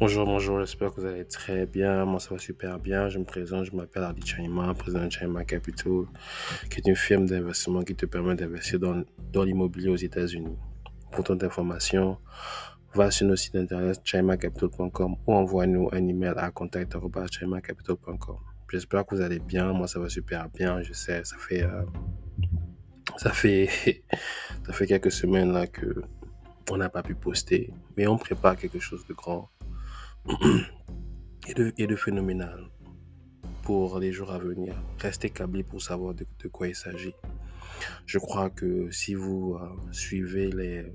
Bonjour, 0.00 0.26
bonjour, 0.26 0.60
j'espère 0.60 0.94
que 0.94 1.00
vous 1.00 1.06
allez 1.08 1.24
très 1.24 1.66
bien. 1.66 2.04
Moi, 2.04 2.20
ça 2.20 2.30
va 2.30 2.38
super 2.38 2.78
bien. 2.78 3.08
Je 3.08 3.18
me 3.18 3.24
présente, 3.24 3.64
je 3.64 3.74
m'appelle 3.74 4.04
Ardi 4.04 4.24
Chaima, 4.24 4.72
président 4.72 5.04
de 5.04 5.10
Chaima 5.10 5.44
Capital, 5.44 6.04
qui 6.70 6.78
est 6.78 6.86
une 6.86 6.94
firme 6.94 7.26
d'investissement 7.26 7.82
qui 7.82 7.96
te 7.96 8.06
permet 8.06 8.36
d'investir 8.36 8.78
dans, 8.78 9.02
dans 9.32 9.42
l'immobilier 9.42 9.88
aux 9.88 9.96
États-Unis. 9.96 10.56
Pour 11.10 11.24
toute 11.24 11.42
information, 11.42 12.16
va 12.94 13.10
sur 13.10 13.26
notre 13.26 13.40
site 13.40 13.56
internet 13.56 14.00
chaimacapital.com 14.04 15.16
ou 15.26 15.34
envoie-nous 15.34 15.88
un 15.90 16.06
email 16.06 16.34
à 16.36 16.52
contact.chaimacapital.com. 16.52 18.36
J'espère 18.70 19.04
que 19.04 19.16
vous 19.16 19.20
allez 19.20 19.40
bien. 19.40 19.72
Moi, 19.72 19.88
ça 19.88 19.98
va 19.98 20.08
super 20.08 20.48
bien. 20.48 20.80
Je 20.80 20.92
sais, 20.92 21.24
ça 21.24 21.36
fait, 21.38 21.64
euh, 21.64 21.82
ça 23.16 23.32
fait, 23.32 23.68
ça 24.64 24.72
fait 24.72 24.86
quelques 24.86 25.10
semaines 25.10 25.52
là 25.52 25.66
que 25.66 26.02
on 26.70 26.76
n'a 26.76 26.88
pas 26.88 27.02
pu 27.02 27.16
poster, 27.16 27.72
mais 27.96 28.06
on 28.06 28.16
prépare 28.16 28.56
quelque 28.56 28.78
chose 28.78 29.04
de 29.08 29.14
grand 29.14 29.48
et 31.48 31.54
de, 31.54 31.72
et 31.78 31.86
de 31.86 31.96
phénoménal 31.96 32.68
pour 33.62 33.98
les 33.98 34.12
jours 34.12 34.32
à 34.32 34.38
venir. 34.38 34.74
Restez 34.98 35.30
câblés 35.30 35.62
pour 35.62 35.82
savoir 35.82 36.14
de, 36.14 36.26
de 36.42 36.48
quoi 36.48 36.68
il 36.68 36.74
s'agit. 36.74 37.14
Je 38.06 38.18
crois 38.18 38.50
que 38.50 38.90
si 38.90 39.14
vous 39.14 39.56
euh, 39.60 39.68
suivez 39.92 40.50
les, 40.50 40.86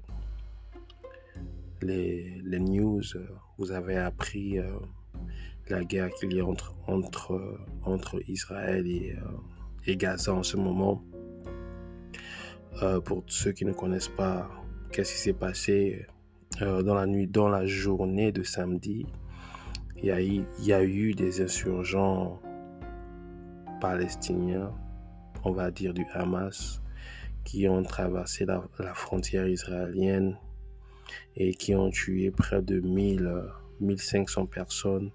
les, 1.82 2.42
les, 2.44 2.60
news, 2.60 3.02
euh, 3.16 3.28
vous 3.58 3.72
avez 3.72 3.98
appris 3.98 4.60
euh, 4.60 4.72
la 5.70 5.84
guerre 5.84 6.10
qu'il 6.20 6.34
y 6.34 6.40
a 6.40 6.46
entre, 6.46 6.76
entre, 6.88 7.60
entre 7.84 8.22
Israël 8.28 8.88
et, 8.88 9.16
et, 9.86 9.96
Gaza 9.98 10.34
en 10.34 10.44
ce 10.44 10.58
moment. 10.58 11.04
Pour 13.06 13.24
ceux 13.28 13.52
qui 13.52 13.66
ne 13.66 13.72
connaissent 13.72 14.10
pas, 14.10 14.50
qu'est-ce 14.92 15.14
qui 15.14 15.20
s'est 15.20 15.34
passé 15.34 16.08
dans 16.60 16.96
la 16.96 17.06
nuit, 17.06 17.28
dans 17.28 17.48
la 17.48 17.68
journée 17.68 18.32
de 18.32 18.42
samedi 18.42 19.06
il 20.04 20.46
y 20.60 20.74
a 20.74 20.84
eu, 20.84 21.14
des 21.14 21.42
insurgents 21.42 22.42
palestiniens, 23.80 24.74
on 25.46 25.52
va 25.52 25.72
dire 25.72 25.94
du 25.94 26.06
Hamas, 26.14 26.82
qui 27.46 27.70
ont 27.70 27.84
traversé 27.84 28.46
la, 28.46 28.62
frontière 28.94 29.48
israélienne 29.48 30.38
et 31.38 31.54
qui 31.54 31.74
ont 31.74 31.90
tué 31.90 32.32
près 32.32 32.62
de 32.62 32.82
1000, 32.82 33.44
1500 33.80 34.46
personnes, 34.48 35.12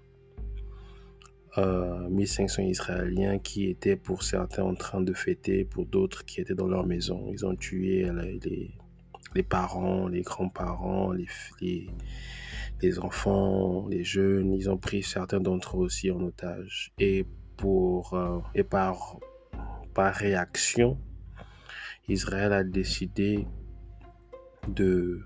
euh, 1.59 2.09
1500 2.09 2.63
Israéliens 2.63 3.37
qui 3.37 3.69
étaient 3.69 3.95
pour 3.95 4.23
certains 4.23 4.63
en 4.63 4.73
train 4.73 5.01
de 5.01 5.13
fêter, 5.13 5.65
pour 5.65 5.85
d'autres 5.85 6.25
qui 6.25 6.41
étaient 6.41 6.55
dans 6.55 6.67
leur 6.67 6.87
maison. 6.87 7.27
Ils 7.31 7.45
ont 7.45 7.55
tué 7.55 8.07
les 9.35 9.43
parents, 9.43 10.07
les 10.07 10.21
grands-parents, 10.23 11.11
les, 11.11 11.27
les, 11.61 11.89
les 12.81 12.99
enfants, 12.99 13.87
les 13.89 14.03
jeunes, 14.03 14.53
ils 14.53 14.69
ont 14.69 14.77
pris 14.77 15.03
certains 15.03 15.39
d'entre 15.39 15.77
eux 15.77 15.81
aussi 15.81 16.11
en 16.11 16.21
otage. 16.21 16.91
Et, 16.99 17.25
pour, 17.57 18.13
euh, 18.13 18.39
et 18.55 18.63
par, 18.63 19.17
par 19.93 20.13
réaction, 20.13 20.97
Israël 22.07 22.53
a 22.53 22.63
décidé 22.63 23.45
de, 24.67 25.21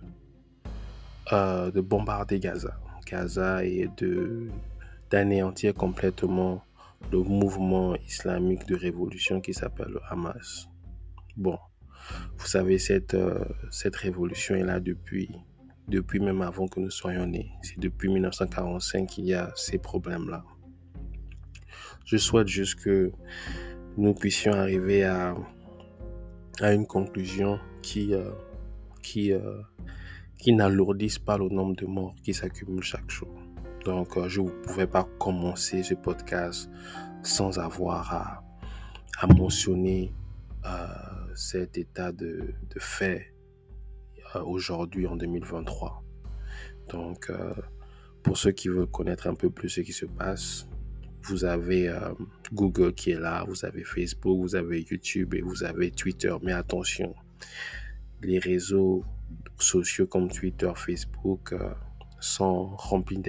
euh, 1.32 1.72
de 1.72 1.82
bombarder 1.82 2.40
Gaza. 2.40 2.80
Gaza 3.06 3.64
et 3.64 3.90
d'anéantir 5.12 5.76
complètement 5.76 6.64
le 7.12 7.20
mouvement 7.20 7.96
islamique 7.96 8.66
de 8.66 8.76
révolution 8.76 9.42
qui 9.42 9.54
s'appelle 9.54 9.90
le 9.90 10.00
Hamas. 10.10 10.70
Bon, 11.38 11.60
vous 12.38 12.48
savez, 12.48 12.80
cette, 12.80 13.14
euh, 13.14 13.46
cette 13.70 13.96
révolution 13.96 14.56
est 14.56 14.64
là 14.64 14.80
depuis 14.80 15.30
depuis 15.88 16.20
même 16.20 16.42
avant 16.42 16.68
que 16.68 16.80
nous 16.80 16.92
soyons 16.92 17.26
nés. 17.26 17.52
C'est 17.62 17.80
depuis 17.80 18.10
1945 18.10 19.08
qu'il 19.08 19.26
y 19.26 19.34
a 19.34 19.52
ces 19.56 19.78
problèmes-là. 19.78 20.44
Je 22.06 22.18
souhaite 22.18 22.48
juste 22.48 22.76
que 22.82 23.12
nous 23.98 24.14
puissions 24.14 24.54
arriver 24.54 25.04
à, 25.04 25.36
à 26.60 26.74
une 26.74 26.86
conclusion 26.86 27.60
qui, 27.82 28.14
euh, 28.14 28.32
qui, 29.02 29.32
euh, 29.32 29.62
qui 30.38 30.54
n'alourdisse 30.54 31.20
pas 31.20 31.38
le 31.38 31.50
nombre 31.50 31.76
de 31.76 31.86
morts 31.86 32.16
qui 32.24 32.34
s'accumulent 32.34 32.84
chaque 32.84 33.10
jour. 33.10 33.30
Donc, 33.86 34.18
euh, 34.18 34.28
je 34.30 34.42
ne 34.42 34.50
pouvais 34.50 34.88
pas 34.88 35.08
commencer 35.20 35.84
ce 35.84 35.94
podcast 35.94 36.70
sans 37.22 37.60
avoir 37.60 38.14
à, 38.14 38.44
à 39.20 39.28
mentionner 39.28 40.14
cet 41.36 41.78
état 41.78 42.14
de, 42.14 42.54
de 42.74 42.80
fait 42.80 43.33
aujourd'hui 44.42 45.08
en 45.08 45.16
2023. 45.16 46.04
Donc, 46.90 47.30
euh, 47.30 47.54
pour 48.24 48.38
ceux 48.38 48.52
qui 48.52 48.68
veulent 48.68 48.88
connaître 48.88 49.28
un 49.28 49.36
peu 49.36 49.50
plus 49.50 49.70
ce 49.70 49.82
qui 49.82 49.94
se 49.94 50.06
passe, 50.06 50.68
vous 51.24 51.46
avez 51.46 51.88
euh, 51.88 52.14
Google 52.52 52.94
qui 52.94 53.12
est 53.12 53.20
là, 53.20 53.46
vous 53.48 53.66
avez 53.66 53.84
Facebook, 53.84 54.40
vous 54.40 54.56
avez 54.56 54.82
YouTube 54.82 55.34
et 55.34 55.42
vous 55.42 55.64
avez 55.64 55.92
Twitter. 55.92 56.34
Mais 56.42 56.52
attention, 56.52 57.16
les 58.22 58.40
réseaux 58.40 59.04
sociaux 59.58 60.08
comme 60.08 60.30
Twitter, 60.30 60.72
Facebook 60.76 61.54
euh, 61.54 61.74
sont 62.20 62.76
remplis 62.76 63.20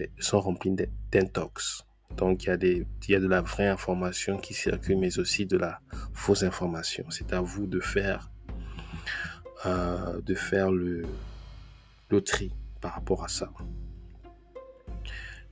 d'intox. 1.11 1.87
Donc, 2.17 2.45
il 2.45 2.47
y, 2.47 2.51
a 2.51 2.57
des, 2.57 2.87
il 3.09 3.11
y 3.11 3.15
a 3.17 3.21
de 3.21 3.27
la 3.27 3.41
vraie 3.41 3.67
information 3.67 4.37
qui 4.37 4.55
circule, 4.55 4.99
mais 4.99 5.19
aussi 5.19 5.47
de 5.47 5.57
la 5.57 5.81
fausse 6.13 6.45
information. 6.45 7.05
C'est 7.11 7.33
à 7.33 7.41
vous 7.41 7.67
de 7.67 7.81
faire 7.81 8.31
euh, 9.67 10.21
de 10.21 10.35
faire 10.35 10.71
le, 10.71 11.03
le 12.11 12.21
tri 12.21 12.53
par 12.81 12.95
rapport 12.95 13.25
à 13.25 13.29
ça. 13.29 13.51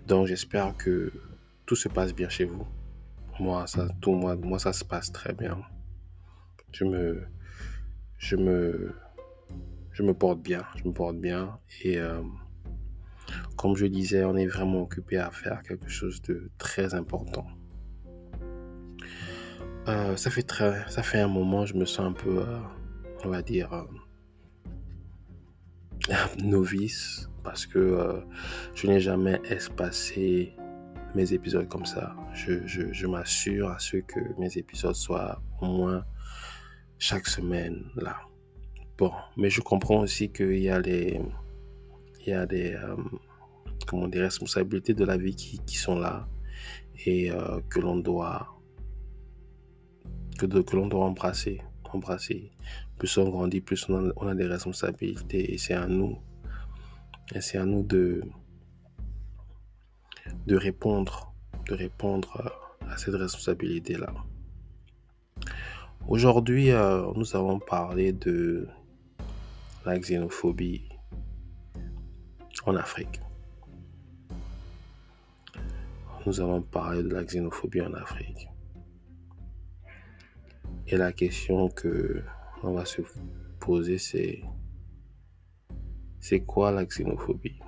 Donc 0.07 0.27
j'espère 0.27 0.77
que 0.77 1.13
tout 1.67 1.77
se 1.77 1.89
passe 1.89 2.15
bien 2.15 2.29
chez 2.29 2.45
vous. 2.45 2.67
Moi, 3.41 3.67
ça, 3.67 3.89
tout, 4.01 4.13
moi, 4.13 4.37
moi, 4.37 4.59
ça 4.59 4.73
se 4.73 4.85
passe 4.85 5.11
très 5.13 5.33
bien. 5.33 5.59
Je 6.73 6.85
me, 6.85 7.23
je 8.19 8.37
me, 8.37 8.95
je 9.93 10.03
me 10.03 10.13
porte 10.13 10.41
bien. 10.41 10.65
Je 10.77 10.89
me 10.89 10.93
porte 10.93 11.17
bien. 11.17 11.59
Et 11.83 11.99
euh, 11.99 12.21
comme 13.57 13.75
je 13.77 13.87
disais, 13.87 14.25
on 14.25 14.37
est 14.37 14.47
vraiment 14.47 14.83
occupé 14.83 15.19
à 15.19 15.31
faire 15.31 15.63
quelque 15.63 15.89
chose 15.89 16.21
de 16.23 16.51
très 16.59 16.95
important. 16.95 17.47
Euh, 19.89 20.17
ça 20.17 20.31
fait 20.31 20.43
très, 20.43 20.89
ça 20.89 21.03
fait 21.03 21.21
un 21.21 21.29
moment, 21.29 21.67
je 21.67 21.75
me 21.75 21.85
sens 21.85 22.07
un 22.07 22.13
peu, 22.13 22.45
on 23.25 23.29
va 23.31 23.43
dire, 23.43 23.73
euh, 23.73 23.85
novice 26.43 27.29
parce 27.45 27.67
que 27.67 27.79
euh, 27.79 28.21
je 28.75 28.87
n'ai 28.87 29.01
jamais 29.01 29.41
espacé 29.45 30.55
mes 31.15 31.33
épisodes 31.33 31.69
comme 31.69 31.87
ça. 31.87 32.17
Je, 32.33 32.67
je, 32.67 32.93
je 32.93 33.07
m'assure 33.07 33.69
à 33.71 33.79
ce 33.79 33.99
que 33.99 34.21
mes 34.39 34.57
épisodes 34.57 34.95
soient 34.95 35.43
au 35.61 35.67
moins 35.67 36.05
chaque 36.99 37.27
semaine 37.27 37.85
là. 37.97 38.17
Bon, 38.99 39.13
mais 39.37 39.51
je 39.51 39.61
comprends 39.61 40.01
aussi 40.01 40.31
qu'il 40.31 40.59
y 40.59 40.69
a 40.69 40.81
les, 40.81 41.21
il 42.21 42.29
y 42.29 42.33
a 42.33 42.47
des, 42.47 42.75
euh, 42.75 42.97
comment 43.87 44.09
des 44.09 44.21
responsabilités 44.21 44.95
de 44.95 45.05
la 45.05 45.17
vie 45.17 45.35
qui, 45.35 45.59
qui 45.61 45.77
sont 45.77 45.99
là 45.99 46.29
et 47.05 47.33
que 47.69 47.81
l'on 47.81 47.97
doit, 47.97 48.61
que, 50.39 50.47
que 50.47 50.77
l'on 50.77 50.87
doit 50.87 51.05
embrasser, 51.05 51.61
Plus 52.01 53.19
on 53.19 53.29
grandit, 53.29 53.61
plus 53.61 53.89
on 53.89 54.29
a, 54.29 54.35
des 54.35 54.47
responsabilités 54.47 55.53
et 55.53 55.59
c'est 55.59 55.75
à 55.75 55.87
nous, 55.87 56.19
c'est 57.41 57.59
à 57.59 57.65
nous 57.65 57.83
de, 57.83 58.23
de 60.47 60.57
répondre, 60.57 61.33
de 61.67 61.75
répondre 61.75 62.53
à 62.89 62.97
cette 62.97 63.15
responsabilité-là. 63.15 64.13
Aujourd'hui, 66.09 66.71
euh, 66.71 67.13
nous 67.15 67.37
avons 67.37 67.61
parlé 67.61 68.13
de 68.13 68.69
la 69.85 69.99
xénophobie 69.99 70.89
en 72.67 72.77
Afrique. 72.77 73.21
Nous 76.27 76.41
avons 76.41 76.61
parlé 76.61 77.03
de 77.03 77.09
la 77.09 77.25
xénophobie 77.25 77.83
en 77.83 77.95
Afrique. 77.95 78.49
Et 80.93 80.99
la 80.99 81.11
question 81.11 81.71
que 81.71 82.23
on 82.63 82.73
va 82.75 82.85
se 82.85 83.01
poser, 83.59 83.97
c'est 83.97 84.43
c'est 86.21 86.41
quoi 86.41 86.71
la 86.71 86.85
xénophobie? 86.85 87.59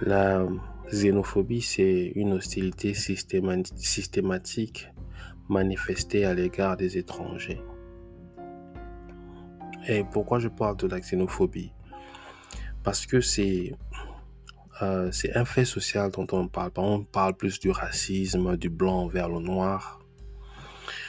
La 0.00 0.46
xénophobie, 0.90 1.60
c'est 1.60 2.12
une 2.14 2.32
hostilité 2.32 2.94
systématique 2.94 4.88
manifestée 5.50 6.24
à 6.24 6.32
l'égard 6.32 6.78
des 6.78 6.96
étrangers. 6.96 7.60
Et 9.86 10.02
pourquoi 10.10 10.38
je 10.38 10.48
parle 10.48 10.78
de 10.78 10.86
la 10.86 10.98
xénophobie? 10.98 11.74
Parce 12.82 13.04
que 13.04 13.20
c'est 13.20 13.74
euh, 14.82 15.10
c'est 15.12 15.36
un 15.36 15.44
fait 15.44 15.64
social 15.64 16.10
dont 16.10 16.26
on 16.32 16.48
parle. 16.48 16.70
On 16.76 17.04
parle 17.04 17.34
plus 17.34 17.60
du 17.60 17.70
racisme, 17.70 18.56
du 18.56 18.70
blanc 18.70 19.04
envers 19.04 19.28
le 19.28 19.40
noir, 19.40 20.00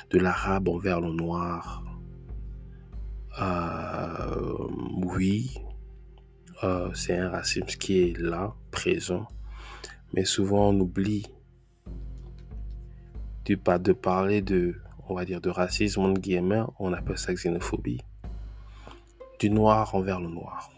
de 0.09 0.19
l'arabe 0.19 0.67
envers 0.67 1.01
le 1.01 1.11
noir, 1.11 1.83
Euh, 3.41 4.67
oui, 5.03 5.57
euh, 6.63 6.89
c'est 6.93 7.17
un 7.17 7.29
racisme 7.29 7.65
qui 7.65 7.99
est 7.99 8.17
là, 8.17 8.55
présent, 8.71 9.27
mais 10.13 10.23
souvent 10.23 10.69
on 10.69 10.79
oublie 10.79 11.25
de, 13.43 13.55
de 13.77 13.93
parler 13.93 14.41
de, 14.41 14.75
on 15.09 15.15
va 15.15 15.25
dire, 15.25 15.41
de 15.41 15.49
racisme, 15.49 16.13
on 16.79 16.93
appelle 16.93 17.17
ça 17.17 17.33
xénophobie, 17.33 18.01
du 19.39 19.49
noir 19.49 19.93
envers 19.95 20.21
le 20.21 20.29
noir. 20.29 20.71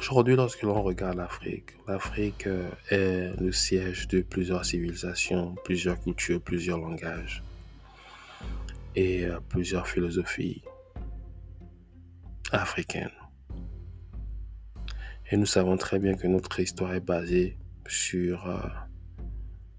Aujourd'hui, 0.00 0.34
lorsque 0.34 0.62
l'on 0.62 0.82
regarde 0.82 1.18
l'Afrique, 1.18 1.76
l'Afrique 1.86 2.46
euh, 2.46 2.70
est 2.88 3.38
le 3.38 3.52
siège 3.52 4.08
de 4.08 4.22
plusieurs 4.22 4.64
civilisations, 4.64 5.54
plusieurs 5.62 6.00
cultures, 6.00 6.40
plusieurs 6.40 6.78
langages 6.78 7.42
et 8.96 9.26
euh, 9.26 9.40
plusieurs 9.50 9.86
philosophies 9.86 10.62
africaines. 12.50 13.10
Et 15.30 15.36
nous 15.36 15.44
savons 15.44 15.76
très 15.76 15.98
bien 15.98 16.14
que 16.14 16.26
notre 16.26 16.58
histoire 16.60 16.94
est 16.94 17.04
basée 17.04 17.58
sur, 17.86 18.48
euh, 18.48 18.56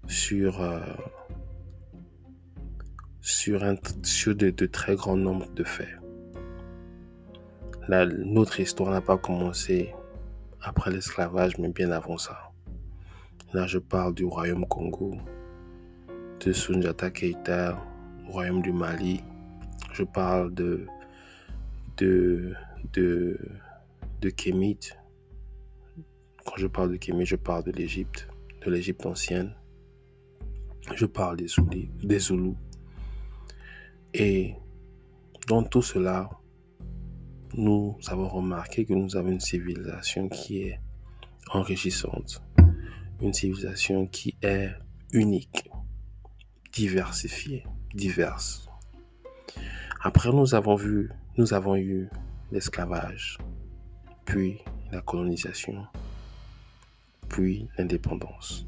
sur, 0.06 0.64
sur, 3.20 3.64
un, 3.64 3.74
sur 4.04 4.36
de, 4.36 4.50
très 4.66 4.94
grands 4.94 5.16
nombres 5.16 5.52
de 5.52 5.64
faits. 5.64 5.98
Notre 7.88 8.60
histoire 8.60 8.92
n'a 8.92 9.00
pas 9.00 9.18
commencé 9.18 9.92
après 10.62 10.90
l'esclavage, 10.90 11.58
mais 11.58 11.68
bien 11.68 11.90
avant 11.90 12.18
ça. 12.18 12.52
Là, 13.52 13.66
je 13.66 13.78
parle 13.78 14.14
du 14.14 14.24
royaume 14.24 14.66
Congo, 14.66 15.16
de 16.40 16.52
Sunjata 16.52 17.10
Keita, 17.10 17.78
royaume 18.26 18.62
du 18.62 18.72
Mali. 18.72 19.22
Je 19.92 20.04
parle 20.04 20.54
de, 20.54 20.86
de, 21.98 22.54
de, 22.92 24.30
Kémite. 24.30 24.96
Quand 26.46 26.56
je 26.56 26.66
parle 26.66 26.92
de 26.92 26.96
Kémite, 26.96 27.26
je 27.26 27.36
parle 27.36 27.64
de 27.64 27.72
l'Égypte, 27.72 28.28
de 28.64 28.70
l'Égypte 28.70 29.04
ancienne. 29.04 29.54
Je 30.94 31.06
parle 31.06 31.36
des 31.36 31.46
des 32.02 32.18
Zoulous. 32.18 32.56
Et 34.14 34.54
dans 35.46 35.62
tout 35.62 35.82
cela, 35.82 36.28
nous 37.54 37.98
avons 38.06 38.28
remarqué 38.28 38.84
que 38.84 38.94
nous 38.94 39.16
avons 39.16 39.28
une 39.28 39.40
civilisation 39.40 40.28
qui 40.28 40.62
est 40.62 40.80
enrichissante, 41.52 42.42
une 43.20 43.34
civilisation 43.34 44.06
qui 44.06 44.36
est 44.42 44.70
unique, 45.12 45.70
diversifiée, 46.72 47.66
diverse. 47.94 48.68
Après, 50.00 50.30
nous 50.30 50.54
avons 50.54 50.76
vu, 50.76 51.10
nous 51.36 51.52
avons 51.52 51.76
eu 51.76 52.08
l'esclavage, 52.50 53.38
puis 54.24 54.58
la 54.90 55.02
colonisation, 55.02 55.86
puis 57.28 57.68
l'indépendance. 57.76 58.66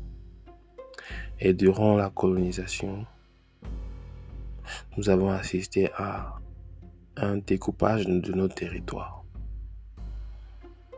Et 1.41 1.55
durant 1.55 1.97
la 1.97 2.11
colonisation, 2.11 3.07
nous 4.97 5.09
avons 5.09 5.31
assisté 5.31 5.91
à 5.97 6.39
un 7.17 7.37
découpage 7.39 8.07
de 8.07 8.33
nos 8.33 8.49
territoires. 8.49 9.25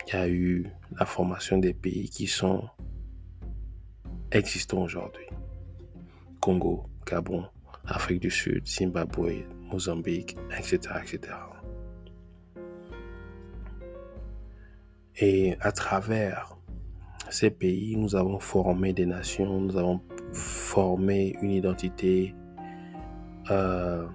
Il 0.06 0.14
y 0.14 0.16
a 0.16 0.28
eu 0.28 0.66
la 0.98 1.04
formation 1.04 1.58
des 1.58 1.74
pays 1.74 2.08
qui 2.08 2.26
sont 2.26 2.68
existants 4.30 4.82
aujourd'hui. 4.82 5.26
Congo, 6.40 6.84
Gabon, 7.06 7.46
Afrique 7.86 8.20
du 8.20 8.30
Sud, 8.30 8.66
Zimbabwe, 8.66 9.44
Mozambique, 9.70 10.36
etc., 10.56 10.78
etc. 11.02 11.34
Et 15.18 15.56
à 15.60 15.72
travers 15.72 16.56
ces 17.30 17.50
pays, 17.50 17.96
nous 17.96 18.14
avons 18.14 18.38
formé 18.38 18.92
des 18.92 19.06
nations, 19.06 19.60
nous 19.60 19.76
avons 19.76 20.00
formé 20.32 21.36
une 21.42 21.50
identité 21.50 22.34
euh, 23.50 24.06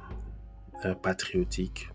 patriotique, 0.89 1.89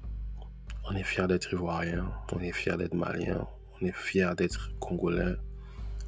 on 0.89 0.95
est 0.95 1.03
fier 1.03 1.27
d'être 1.27 1.53
ivoirien, 1.53 2.13
on 2.33 2.39
est 2.39 2.53
fier 2.53 2.77
d'être 2.77 2.95
malien, 2.95 3.47
on 3.81 3.87
est 3.87 3.97
fier 3.97 4.35
d'être 4.37 4.71
congolais, 4.79 5.35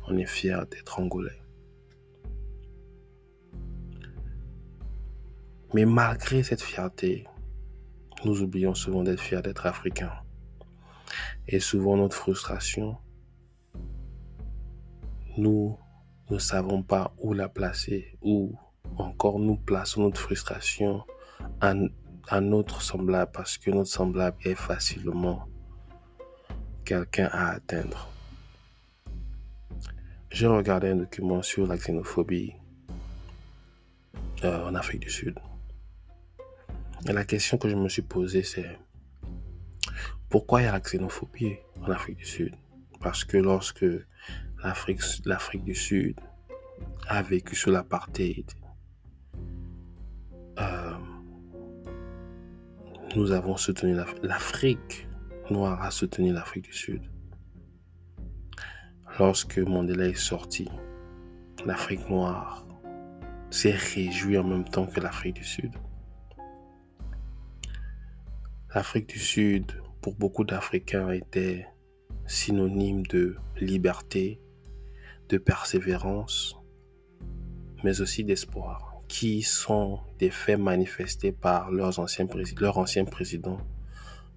on 0.06 0.16
est 0.16 0.26
fier 0.26 0.66
d'être 0.66 1.00
angolais. 1.00 1.42
Mais 5.74 5.84
malgré 5.84 6.42
cette 6.42 6.62
fierté, 6.62 7.26
nous 8.24 8.40
oublions 8.42 8.74
souvent 8.74 9.02
d'être 9.02 9.20
fiers 9.20 9.42
d'être 9.42 9.66
africains. 9.66 10.14
Et 11.46 11.60
souvent 11.60 11.96
notre 11.96 12.16
frustration, 12.16 12.96
nous 15.36 15.78
ne 16.30 16.38
savons 16.38 16.82
pas 16.82 17.14
où 17.18 17.32
la 17.32 17.48
placer, 17.48 18.16
ou 18.22 18.54
encore 18.96 19.38
nous 19.38 19.56
plaçons 19.56 20.02
notre 20.02 20.20
frustration 20.20 21.04
en 21.60 21.88
à 22.28 22.40
notre 22.40 22.82
semblable 22.82 23.30
parce 23.32 23.56
que 23.58 23.70
notre 23.70 23.90
semblable 23.90 24.36
est 24.44 24.54
facilement 24.54 25.48
quelqu'un 26.84 27.28
à 27.32 27.48
atteindre. 27.48 28.08
J'ai 30.30 30.46
regardé 30.46 30.88
un 30.88 30.96
document 30.96 31.42
sur 31.42 31.66
la 31.66 31.76
xénophobie 31.76 32.52
euh, 34.44 34.68
en 34.68 34.74
Afrique 34.74 35.00
du 35.00 35.10
Sud. 35.10 35.38
Et 37.06 37.12
la 37.12 37.24
question 37.24 37.56
que 37.56 37.68
je 37.68 37.76
me 37.76 37.88
suis 37.88 38.02
posée, 38.02 38.42
c'est 38.42 38.78
pourquoi 40.28 40.60
il 40.60 40.64
y 40.64 40.68
a 40.68 40.72
la 40.72 40.80
xénophobie 40.80 41.56
en 41.80 41.90
Afrique 41.90 42.18
du 42.18 42.26
Sud? 42.26 42.54
Parce 43.00 43.24
que 43.24 43.38
lorsque 43.38 43.86
l'Afrique 44.62 45.64
du 45.64 45.74
Sud 45.74 46.20
a 47.08 47.22
vécu 47.22 47.56
sous 47.56 47.70
l'apartheid, 47.70 48.50
nous 53.16 53.32
avons 53.32 53.56
soutenu 53.56 53.96
l'Afrique 54.22 55.08
noire 55.50 55.82
a 55.82 55.90
soutenu 55.90 56.32
l'Afrique 56.32 56.64
du 56.64 56.72
Sud. 56.72 57.02
Lorsque 59.18 59.58
Mandela 59.58 60.06
est 60.06 60.14
sorti, 60.14 60.68
l'Afrique 61.64 62.08
noire 62.10 62.66
s'est 63.50 63.74
réjouie 63.74 64.36
en 64.36 64.44
même 64.44 64.64
temps 64.64 64.86
que 64.86 65.00
l'Afrique 65.00 65.36
du 65.36 65.44
Sud. 65.44 65.72
L'Afrique 68.74 69.08
du 69.08 69.18
Sud, 69.18 69.72
pour 70.02 70.14
beaucoup 70.14 70.44
d'Africains, 70.44 71.10
était 71.10 71.66
synonyme 72.26 73.06
de 73.06 73.36
liberté, 73.58 74.40
de 75.30 75.38
persévérance, 75.38 76.56
mais 77.82 78.02
aussi 78.02 78.22
d'espoir 78.22 78.87
qui 79.08 79.42
sont 79.42 80.00
des 80.18 80.30
faits 80.30 80.58
manifestés 80.58 81.32
par 81.32 81.70
leurs 81.70 81.98
anciens 81.98 82.28
leur 82.60 82.78
ancien 82.78 83.04
président, 83.04 83.58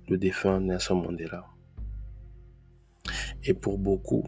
le 0.08 0.18
défunt 0.18 0.60
Nelson 0.60 0.96
Mandela. 0.96 1.46
Et 3.44 3.54
pour 3.54 3.78
beaucoup 3.78 4.24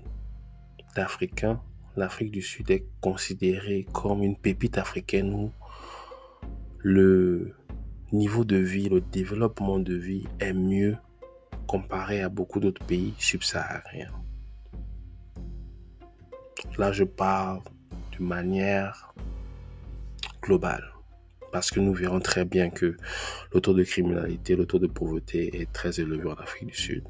d'Africains, 0.96 1.62
l'Afrique 1.96 2.32
du 2.32 2.42
Sud 2.42 2.70
est 2.72 2.86
considérée 3.02 3.86
comme 3.94 4.24
une 4.24 4.36
pépite 4.36 4.78
africaine 4.78 5.34
où 5.34 5.52
le 6.80 7.56
niveau 8.12 8.44
de 8.44 8.58
vie, 8.58 8.90
le 8.90 9.02
développement 9.02 9.80
de 9.80 9.96
vie 9.96 10.28
est 10.40 10.54
mieux 10.54 10.98
comparé 11.68 12.22
à 12.22 12.30
beaucoup 12.30 12.60
d'autres 12.60 12.86
pays 12.86 13.14
subsahariens. 13.18 14.12
Là, 16.78 16.92
je 16.92 17.04
parle 17.04 17.62
de 18.18 18.24
manière 18.24 19.14
global. 20.44 20.84
Parce 21.52 21.72
que 21.72 21.80
nous 21.80 21.94
verrons 21.94 22.20
très 22.20 22.46
bien 22.46 22.70
que 22.70 22.98
le 23.54 23.62
taux 23.62 23.74
de 23.74 23.84
criminalité, 23.84 24.56
le 24.56 24.66
taux 24.66 24.80
de 24.80 24.88
pauvreté 24.88 25.62
est 25.62 25.72
très 25.72 26.00
élevé 26.00 26.28
en 26.30 26.34
Afrique 26.34 26.68
du 26.68 26.76
Sud. 26.76 27.04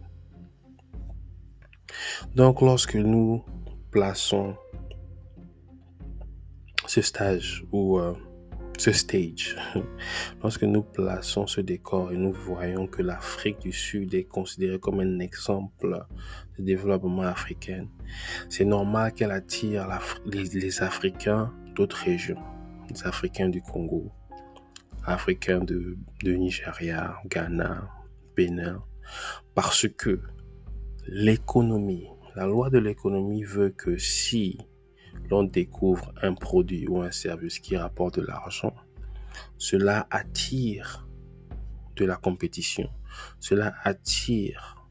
Donc 2.35 2.61
lorsque 2.61 2.95
nous 2.95 3.43
plaçons 3.91 4.55
ce 6.87 7.01
stage 7.01 7.63
ou 7.71 7.99
euh, 7.99 8.13
ce 8.77 8.91
stage, 8.91 9.55
lorsque 10.41 10.63
nous 10.63 10.83
plaçons 10.83 11.47
ce 11.47 11.61
décor 11.61 12.11
et 12.11 12.17
nous 12.17 12.33
voyons 12.33 12.87
que 12.87 13.01
l'Afrique 13.01 13.59
du 13.59 13.71
Sud 13.71 14.13
est 14.13 14.25
considérée 14.25 14.79
comme 14.79 14.99
un 14.99 15.19
exemple 15.19 16.05
de 16.57 16.63
développement 16.63 17.21
africain, 17.21 17.87
c'est 18.49 18.65
normal 18.65 19.13
qu'elle 19.13 19.31
attire 19.31 19.87
les 20.25 20.81
Africains 20.81 21.53
d'autres 21.75 22.03
régions 22.03 22.52
les 22.89 23.05
Africains 23.05 23.49
du 23.49 23.61
Congo, 23.61 24.11
Africains 25.05 25.63
de, 25.63 25.97
de 26.23 26.33
Nigeria, 26.33 27.17
Ghana, 27.25 27.89
Bénin, 28.35 28.83
parce 29.53 29.87
que 29.87 30.21
l'économie, 31.07 32.07
la 32.35 32.45
loi 32.45 32.69
de 32.69 32.79
l'économie 32.79 33.43
veut 33.43 33.69
que 33.69 33.97
si 33.97 34.57
l'on 35.29 35.43
découvre 35.43 36.13
un 36.21 36.33
produit 36.33 36.87
ou 36.87 37.01
un 37.01 37.11
service 37.11 37.59
qui 37.59 37.77
rapporte 37.77 38.19
de 38.19 38.25
l'argent, 38.25 38.73
cela 39.57 40.07
attire 40.09 41.07
de 41.95 42.05
la 42.05 42.15
compétition. 42.15 42.89
Cela 43.39 43.75
attire 43.83 44.87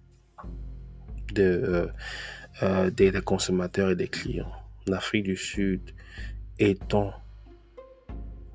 de, 1.35 1.91
euh, 2.63 2.91
des, 2.91 3.11
des 3.11 3.21
consommateurs 3.23 3.91
et 3.91 3.97
des 3.97 4.09
clients. 4.09 4.53
L'Afrique 4.87 5.25
du 5.25 5.37
Sud 5.37 5.95
étant 6.59 7.13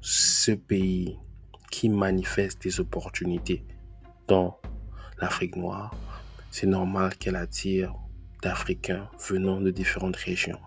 ce 0.10 0.54
pays 0.54 1.20
qui 1.70 1.90
manifeste 1.90 2.64
des 2.64 2.80
opportunités 2.80 3.66
dans 4.30 4.58
l'Afrique 5.20 5.58
noire, 5.58 5.94
c'est 6.50 6.66
normal 6.66 7.18
qu'elle 7.18 7.36
attire 7.36 7.94
d'Africains 8.42 9.10
venant 9.28 9.60
de 9.60 9.70
différentes 9.70 10.16
régions. 10.16 10.62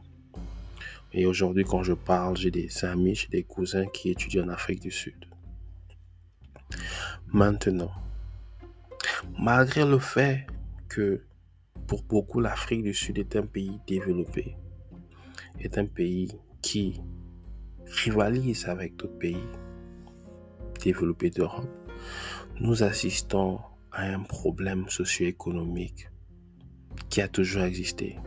Et 1.15 1.25
aujourd'hui, 1.25 1.65
quand 1.65 1.83
je 1.83 1.95
parle, 1.95 2.37
j'ai 2.37 2.51
des 2.51 2.85
amis, 2.85 3.15
j'ai 3.15 3.29
des 3.29 3.43
cousins 3.43 3.87
qui 3.87 4.11
étudient 4.11 4.45
en 4.45 4.51
Afrique 4.51 4.83
du 4.83 4.91
Sud. 4.91 5.25
Maintenant, 7.29 7.93
malgré 9.39 9.87
le 9.87 10.01
fait 10.01 10.47
que 10.87 11.25
pour 11.87 12.03
beaucoup 12.03 12.41
l'Afrique 12.41 12.83
du 12.83 12.93
Sud 12.93 13.17
est 13.17 13.35
un 13.37 13.47
pays 13.47 13.81
développé, 13.87 14.55
est 15.59 15.79
un 15.79 15.87
pays 15.87 16.31
qui 16.61 17.01
rivalise 17.91 18.67
avec 18.69 18.97
d'autres 18.97 19.19
pays 19.19 19.49
développés 20.83 21.31
d'Europe, 21.31 21.69
nous 22.61 22.83
assistons 22.83 23.61
à 23.93 24.03
un 24.03 24.21
problème 24.21 24.89
socio-économique 24.89 26.09
qui 27.09 27.21
a 27.21 27.29
toujours 27.29 27.63
existé 27.63 28.19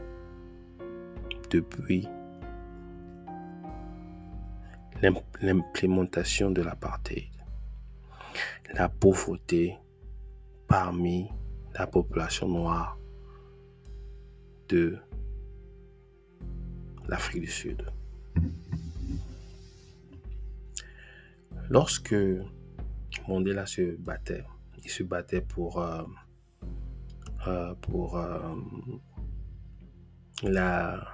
depuis 1.50 2.08
l'implémentation 5.42 6.52
de 6.52 6.62
l'apartheid. 6.62 7.30
La 8.74 8.90
pauvreté 8.90 9.78
parmi 10.68 11.30
la 11.78 11.88
population 11.88 12.48
noire 12.48 12.98
de 14.70 14.98
l'Afrique 17.08 17.42
du 17.42 17.48
Sud. 17.48 17.93
Lorsque 21.70 22.16
Mandela 23.28 23.66
se 23.66 23.96
battait, 23.98 24.44
il 24.84 24.90
se 24.90 25.04
battait 25.04 25.42
pour, 25.42 25.82
euh, 25.82 26.04
euh, 27.48 27.74
euh, 27.90 28.56
la 30.44 31.08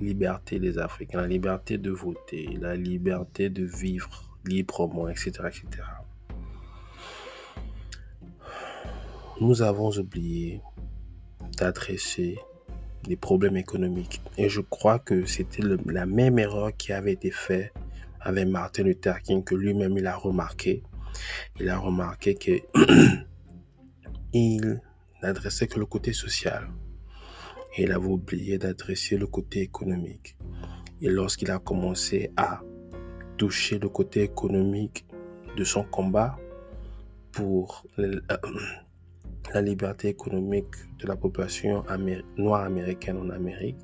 liberté 0.00 0.58
des 0.58 0.78
Africains, 0.78 1.20
la 1.20 1.26
liberté 1.26 1.78
de 1.78 1.90
voter, 1.90 2.56
la 2.60 2.76
liberté 2.76 3.50
de 3.50 3.64
vivre 3.64 4.38
librement, 4.44 5.08
etc. 5.08 5.30
etc. 5.46 5.66
Nous 9.40 9.62
avons 9.62 9.90
oublié 9.98 10.60
d'adresser 11.58 12.38
les 13.06 13.16
problèmes 13.16 13.56
économiques. 13.56 14.22
Et 14.38 14.48
je 14.48 14.60
crois 14.60 14.98
que 14.98 15.24
c'était 15.26 15.62
la 15.86 16.06
même 16.06 16.38
erreur 16.38 16.76
qui 16.76 16.92
avait 16.92 17.12
été 17.12 17.30
faite 17.30 17.72
avec 18.22 18.48
Martin 18.48 18.84
Luther 18.84 19.20
King, 19.22 19.44
que 19.44 19.54
lui-même 19.54 19.96
il 19.96 20.06
a 20.06 20.16
remarqué. 20.16 20.82
Il 21.60 21.68
a 21.68 21.78
remarqué 21.78 22.34
que 22.34 22.60
il 24.32 24.80
n'adressait 25.22 25.66
que 25.66 25.78
le 25.78 25.86
côté 25.86 26.12
social. 26.12 26.68
Il 27.78 27.92
avait 27.92 28.06
oublié 28.06 28.58
d'adresser 28.58 29.16
le 29.16 29.26
côté 29.26 29.60
économique. 29.60 30.36
Et 31.00 31.08
lorsqu'il 31.08 31.50
a 31.50 31.58
commencé 31.58 32.30
à 32.36 32.60
toucher 33.38 33.78
le 33.78 33.88
côté 33.88 34.22
économique 34.22 35.06
de 35.56 35.64
son 35.64 35.84
combat 35.84 36.38
pour 37.32 37.86
la 39.54 39.62
liberté 39.62 40.08
économique 40.08 40.74
de 40.98 41.06
la 41.06 41.16
population 41.16 41.82
noire 42.36 42.64
américaine 42.64 43.16
en 43.16 43.30
Amérique, 43.30 43.78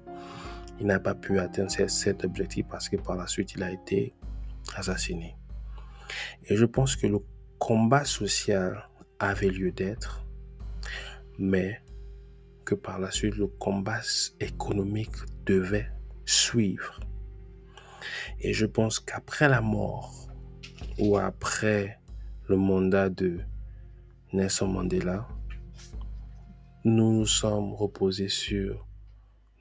il 0.80 0.86
n'a 0.86 1.00
pas 1.00 1.14
pu 1.14 1.38
atteindre 1.38 1.70
cet 1.70 2.24
objectif 2.24 2.66
parce 2.70 2.88
que 2.88 2.96
par 2.96 3.16
la 3.16 3.26
suite, 3.26 3.54
il 3.54 3.62
a 3.62 3.72
été 3.72 4.14
assassiné. 4.76 5.36
Et 6.44 6.56
je 6.56 6.64
pense 6.64 6.96
que 6.96 7.06
le 7.06 7.18
combat 7.58 8.04
social 8.04 8.88
avait 9.18 9.50
lieu 9.50 9.72
d'être, 9.72 10.26
mais 11.38 11.80
que 12.64 12.74
par 12.74 12.98
la 12.98 13.10
suite, 13.10 13.36
le 13.36 13.46
combat 13.46 14.00
économique 14.40 15.16
devait 15.46 15.90
suivre. 16.24 17.00
Et 18.40 18.52
je 18.52 18.66
pense 18.66 19.00
qu'après 19.00 19.48
la 19.48 19.60
mort 19.60 20.28
ou 20.98 21.16
après 21.16 21.98
le 22.48 22.56
mandat 22.56 23.08
de 23.08 23.40
Nelson 24.32 24.68
Mandela, 24.68 25.26
nous 26.84 27.12
nous 27.12 27.26
sommes 27.26 27.74
reposés 27.74 28.28
sur 28.28 28.86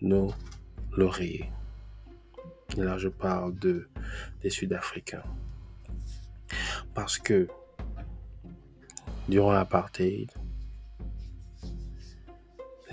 nos 0.02 0.34
lauriers. 0.96 1.50
Là, 2.76 2.98
je 2.98 3.08
parle 3.08 3.58
de, 3.58 3.88
des 4.42 4.50
Sud-Africains. 4.50 5.24
Parce 6.94 7.18
que 7.18 7.48
durant 9.30 9.52
l'apartheid, 9.52 10.32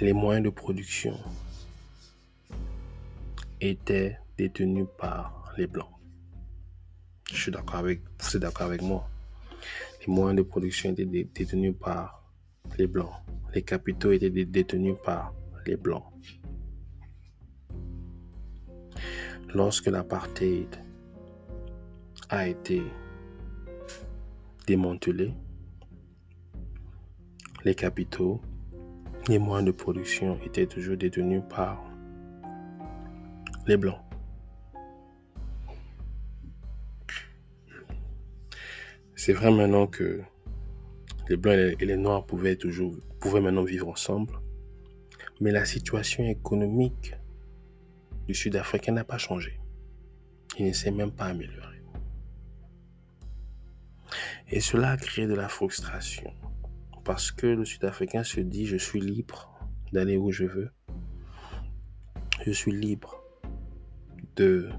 les 0.01 0.13
moyens 0.13 0.45
de 0.45 0.51
production 0.51 1.19
étaient 3.61 4.19
détenus 4.37 4.87
par 4.99 5.53
les 5.57 5.67
Blancs. 5.67 5.89
Je 7.31 7.37
suis 7.37 7.53
d'accord 7.53 7.77
avec, 7.77 8.01
vous 8.21 8.37
êtes 8.37 8.43
d'accord 8.43 8.67
avec 8.67 8.83
moi. 8.83 9.09
Les 10.01 10.13
moyens 10.13 10.37
de 10.37 10.43
production 10.43 10.91
étaient 10.91 11.07
détenus 11.07 11.75
par 11.79 12.25
les 12.79 12.87
Blancs. 12.87 13.15
Les 13.55 13.63
capitaux 13.63 14.13
étaient 14.13 14.31
détenus 14.31 14.97
par 15.05 15.33
les 15.67 15.77
Blancs. 15.77 16.05
Lorsque 19.55 19.87
l'apartheid 19.87 20.67
a 22.29 22.49
été 22.49 22.83
démantelé, 24.67 25.33
les 27.65 27.77
capitaux, 27.77 28.41
les 29.29 29.39
moyens 29.39 29.67
de 29.67 29.71
production 29.71 30.41
étaient 30.45 30.67
toujours 30.67 30.97
détenus 30.97 31.43
par 31.49 31.85
les 33.69 33.77
Blancs. 33.77 34.01
C'est 39.15 39.33
vrai 39.35 39.53
maintenant 39.53 39.87
que 39.87 40.21
les 41.29 41.37
Blancs 41.37 41.77
et 41.79 41.87
les 41.87 41.97
Noirs 41.97 42.27
pouvaient 42.27 42.57
toujours 42.57 42.97
pouvaient 43.21 43.41
maintenant 43.41 43.63
vivre 43.63 43.89
ensemble. 43.89 44.35
Mais 45.41 45.53
la 45.53 45.65
situation 45.65 46.25
économique 46.25 47.15
du 48.27 48.35
Sud-Africain 48.35 48.93
n'a 48.93 49.05
pas 49.05 49.19
changé. 49.19 49.61
Il 50.59 50.67
ne 50.67 50.73
s'est 50.73 50.91
même 50.91 51.13
pas 51.13 51.27
amélioré. 51.27 51.83
Et 54.49 54.61
cela 54.61 54.91
a 54.91 54.97
créé 54.97 55.27
de 55.27 55.35
la 55.35 55.49
frustration. 55.49 56.33
Parce 57.05 57.31
que 57.33 57.47
le 57.47 57.65
Sud-Africain 57.65 58.25
se 58.25 58.41
dit, 58.41 58.67
je 58.67 58.77
suis 58.77 59.01
libre 59.01 59.59
d'aller 59.93 60.17
où 60.17 60.31
je 60.31 60.45
veux. 60.45 60.71
Je 62.45 62.51
suis 62.51 62.73
libre 62.73 63.23
de 64.37 64.71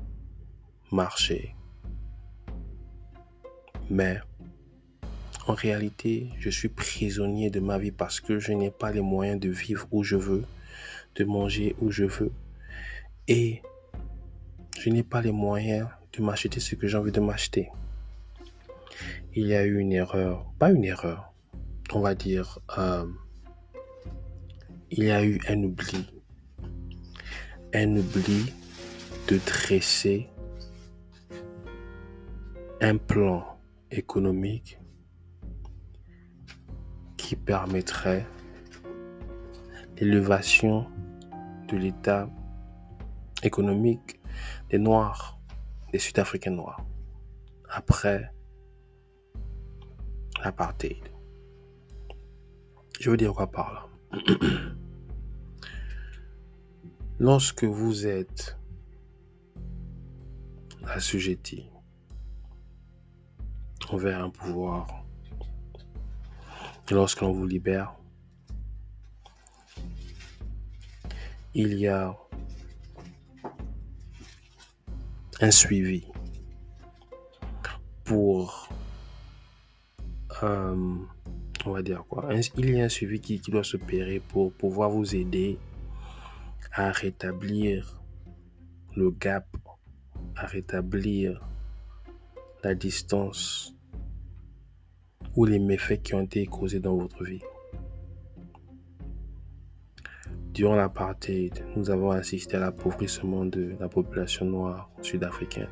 marcher. 0.92 1.56
Mais 3.90 4.20
en 5.48 5.54
réalité, 5.54 6.30
je 6.40 6.50
suis 6.50 6.70
prisonnier 6.70 7.50
de 7.50 7.60
ma 7.60 7.78
vie 7.78 7.92
parce 7.92 8.20
que 8.20 8.40
je 8.40 8.52
n'ai 8.52 8.72
pas 8.72 8.92
les 8.92 9.02
moyens 9.02 9.40
de 9.40 9.50
vivre 9.50 9.88
où 9.92 10.04
je 10.04 10.16
veux, 10.16 10.46
de 11.16 11.24
manger 11.24 11.76
où 11.80 11.92
je 11.92 12.06
veux. 12.06 12.32
Et 13.28 13.62
je 14.80 14.90
n'ai 14.90 15.04
pas 15.04 15.22
les 15.22 15.32
moyens 15.32 15.88
de 16.14 16.22
m'acheter 16.22 16.60
ce 16.60 16.76
que 16.76 16.88
j'ai 16.88 16.98
envie 16.98 17.12
de 17.12 17.20
m'acheter. 17.20 17.70
Il 19.34 19.48
y 19.48 19.56
a 19.56 19.66
eu 19.66 19.80
une 19.80 19.92
erreur, 19.92 20.46
pas 20.60 20.72
une 20.72 20.86
erreur, 20.86 21.34
on 21.92 22.02
va 22.02 22.14
dire, 22.14 22.60
euh, 22.78 23.06
il 24.92 25.06
y 25.06 25.12
a 25.12 25.26
eu 25.26 25.40
un 25.50 25.64
oubli. 25.64 26.08
Un 27.74 27.98
oubli 27.98 28.54
de 29.28 29.40
dresser 29.46 30.30
un 32.80 32.98
plan 32.98 33.58
économique 33.90 34.80
qui 37.18 37.36
permettrait 37.36 38.26
l'élévation 39.98 40.86
de 41.68 41.78
l'état 41.78 42.30
économique 43.46 44.20
des 44.70 44.78
Noirs, 44.78 45.40
des 45.92 46.00
Sud-Africains 46.00 46.52
noirs, 46.52 46.84
après 47.70 48.32
l'apartheid. 50.44 51.04
Je 53.00 53.10
veux 53.10 53.18
dire 53.18 53.34
quoi 53.34 53.52
par 53.52 53.74
là? 53.74 53.88
Lorsque 57.20 57.64
vous 57.64 58.08
êtes 58.08 58.58
assujetti 60.84 61.70
envers 63.90 64.22
un 64.24 64.30
pouvoir 64.30 65.06
lorsque 66.92 67.22
l'on 67.22 67.32
vous 67.32 67.48
libère, 67.48 67.96
il 71.54 71.74
y 71.76 71.88
a 71.88 72.16
un 75.42 75.52
suivi 75.52 76.06
pour, 78.04 78.70
euh, 80.44 80.96
on 81.66 81.72
va 81.72 81.82
dire 81.82 82.06
quoi, 82.08 82.30
il 82.58 82.76
y 82.76 82.82
a 82.82 82.86
un 82.86 82.90
suivi 82.90 83.20
qui, 83.20 83.40
qui 83.40 83.52
doit 83.52 83.64
s'opérer 83.64 84.20
pour 84.20 84.54
pouvoir 84.54 84.92
vous 84.92 85.16
aider 85.16 85.58
à 86.72 86.92
rétablir 86.92 88.02
le 88.96 89.12
gap, 89.12 89.48
à 90.36 90.46
rétablir 90.46 91.42
la 92.64 92.76
distance 92.76 93.76
ou 95.36 95.46
les 95.46 95.60
méfaits 95.60 96.02
qui 96.02 96.14
ont 96.14 96.22
été 96.22 96.46
causés 96.46 96.80
dans 96.80 96.96
votre 96.96 97.24
vie. 97.24 97.42
Durant 100.56 100.78
l'apartheid, 100.78 101.66
nous 101.76 101.90
avons 101.90 102.12
assisté 102.12 102.56
à 102.56 102.62
l'appauvrissement 102.62 103.44
de 103.44 103.76
la 103.78 103.90
population 103.90 104.46
noire 104.46 104.90
sud-africaine. 105.02 105.68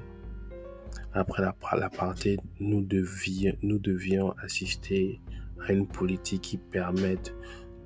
Après 1.14 1.42
l'apartheid, 1.42 2.42
nous 2.60 2.82
devions, 2.82 4.36
assister 4.44 5.22
à 5.66 5.72
une 5.72 5.88
politique 5.88 6.42
qui 6.42 6.58
permette 6.58 7.34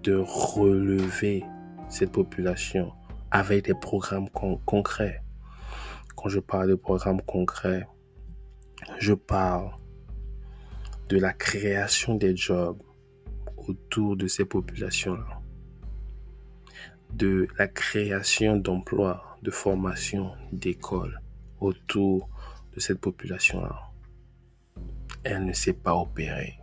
de 0.01 0.15
relever 0.15 1.43
cette 1.87 2.11
population 2.11 2.91
avec 3.29 3.65
des 3.65 3.75
programmes 3.75 4.29
concrets. 4.65 5.21
Quand 6.15 6.29
je 6.29 6.39
parle 6.39 6.69
de 6.69 6.75
programmes 6.75 7.21
concrets, 7.21 7.85
je 8.97 9.13
parle 9.13 9.69
de 11.09 11.19
la 11.19 11.33
création 11.33 12.15
des 12.15 12.35
jobs 12.35 12.81
autour 13.55 14.17
de 14.17 14.25
ces 14.25 14.45
populations-là, 14.45 15.36
de 17.13 17.47
la 17.57 17.67
création 17.67 18.55
d'emplois, 18.57 19.37
de 19.41 19.51
formation, 19.51 20.31
d'écoles 20.51 21.21
autour 21.59 22.29
de 22.73 22.79
cette 22.79 22.99
population-là. 22.99 23.91
Elle 25.23 25.45
ne 25.45 25.53
s'est 25.53 25.73
pas 25.73 25.95
opérée. 25.95 26.59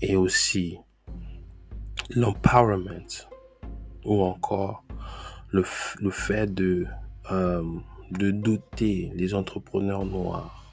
Et 0.00 0.16
aussi 0.16 0.78
l'empowerment 2.10 3.26
ou 4.04 4.22
encore 4.22 4.84
le, 5.50 5.62
fait 5.62 6.52
de, 6.54 6.86
euh, 7.30 7.62
de 8.10 8.30
doter 8.30 9.10
les 9.14 9.34
entrepreneurs 9.34 10.04
noirs 10.04 10.64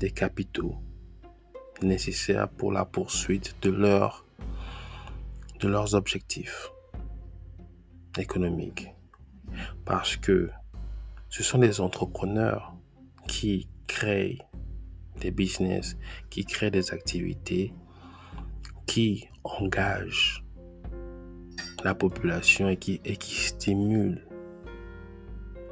des 0.00 0.10
capitaux 0.10 0.76
nécessaires 1.82 2.48
pour 2.48 2.72
la 2.72 2.84
poursuite 2.84 3.56
de, 3.62 3.70
leur, 3.70 4.24
de 5.60 5.68
leurs 5.68 5.94
objectifs 5.94 6.70
économiques. 8.18 8.88
Parce 9.84 10.16
que 10.16 10.50
ce 11.28 11.42
sont 11.42 11.58
des 11.58 11.80
entrepreneurs 11.80 12.74
qui 13.28 13.68
créent 13.86 14.38
des 15.20 15.30
business, 15.30 15.96
qui 16.30 16.44
créent 16.44 16.70
des 16.70 16.92
activités, 16.92 17.74
qui 18.86 19.28
engagent 19.44 20.44
la 21.84 21.94
population 21.94 22.68
et 22.68 22.76
qui, 22.76 23.00
et 23.04 23.16
qui 23.16 23.34
stimulent 23.34 24.26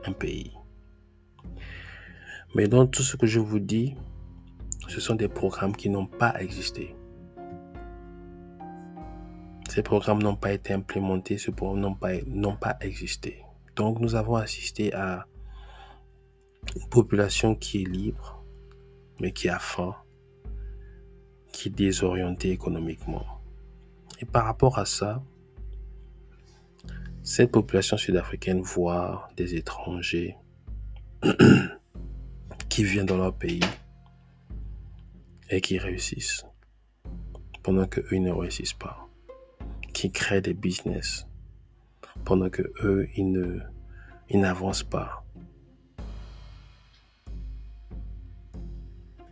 un 0.05 0.13
pays. 0.13 0.53
Mais 2.55 2.69
dans 2.69 2.87
tout 2.87 3.03
ce 3.03 3.17
que 3.17 3.27
je 3.27 3.41
vous 3.41 3.59
dis, 3.59 3.95
ce 4.89 5.01
sont 5.01 5.15
des 5.15 5.29
programmes 5.29 5.77
qui 5.77 5.91
n'ont 5.91 6.07
pas 6.07 6.41
existé. 6.41 6.95
Ces 9.79 9.85
programmes 9.85 10.21
n'ont 10.21 10.35
pas 10.35 10.53
été 10.53 10.73
implémentés, 10.73 11.39
ces 11.39 11.53
programmes 11.53 11.95
n'ont 12.27 12.57
pas, 12.57 12.75
pas 12.75 12.85
existé. 12.85 13.45
Donc 13.77 14.01
nous 14.01 14.17
avons 14.17 14.35
assisté 14.35 14.93
à 14.93 15.25
une 16.75 16.89
population 16.89 17.55
qui 17.55 17.83
est 17.83 17.89
libre, 17.89 18.45
mais 19.21 19.31
qui 19.31 19.49
a 19.49 19.61
faim, 19.61 19.95
qui 21.53 21.69
est 21.69 21.71
désorientée 21.71 22.51
économiquement. 22.51 23.25
Et 24.21 24.25
par 24.25 24.47
rapport 24.47 24.81
à 24.81 24.85
ça, 24.85 25.23
cette 27.23 27.53
population 27.53 27.97
sud-africaine 27.97 28.61
voit 28.61 29.29
des 29.37 29.55
étrangers 29.55 30.37
qui 32.69 32.83
viennent 32.83 33.07
dans 33.07 33.17
leur 33.17 33.33
pays 33.33 33.61
et 35.51 35.61
qui 35.61 35.79
réussissent 35.79 36.45
pendant 37.63 37.87
que 37.87 38.01
eux 38.13 38.19
ne 38.19 38.33
réussissent 38.33 38.75
pas, 38.75 39.08
qui 39.93 40.11
créent 40.11 40.41
des 40.41 40.55
business 40.55 41.27
pendant 42.25 42.51
que 42.51 42.63
eux 42.83 43.09
ils 43.17 43.31
ne 43.31 43.61
n'avancent 44.33 44.83
pas. 44.83 45.25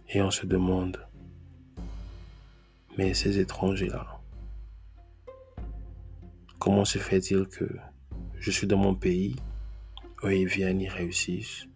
Et 0.08 0.22
on 0.22 0.30
se 0.30 0.46
demande, 0.46 1.04
mais 2.96 3.12
ces 3.12 3.38
étrangers-là, 3.38 4.20
comment 6.58 6.84
se 6.84 6.98
fait-il 6.98 7.46
que 7.48 7.68
je 8.38 8.50
suis 8.50 8.66
dans 8.66 8.78
mon 8.78 8.94
pays, 8.94 9.36
eux 10.24 10.34
ils 10.34 10.46
viennent, 10.46 10.80
ils 10.80 10.88
réussissent, 10.88 11.66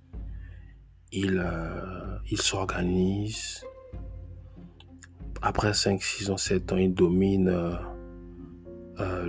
ils, 1.12 1.38
euh, 1.38 2.18
s'organisent, 2.36 3.64
après 5.42 5.74
5, 5.74 6.02
6 6.02 6.30
ans, 6.30 6.36
7 6.36 6.72
ans, 6.72 6.76
ils 6.76 6.94
dominent 6.94 7.48
euh, 7.48 7.74
euh, 9.00 9.24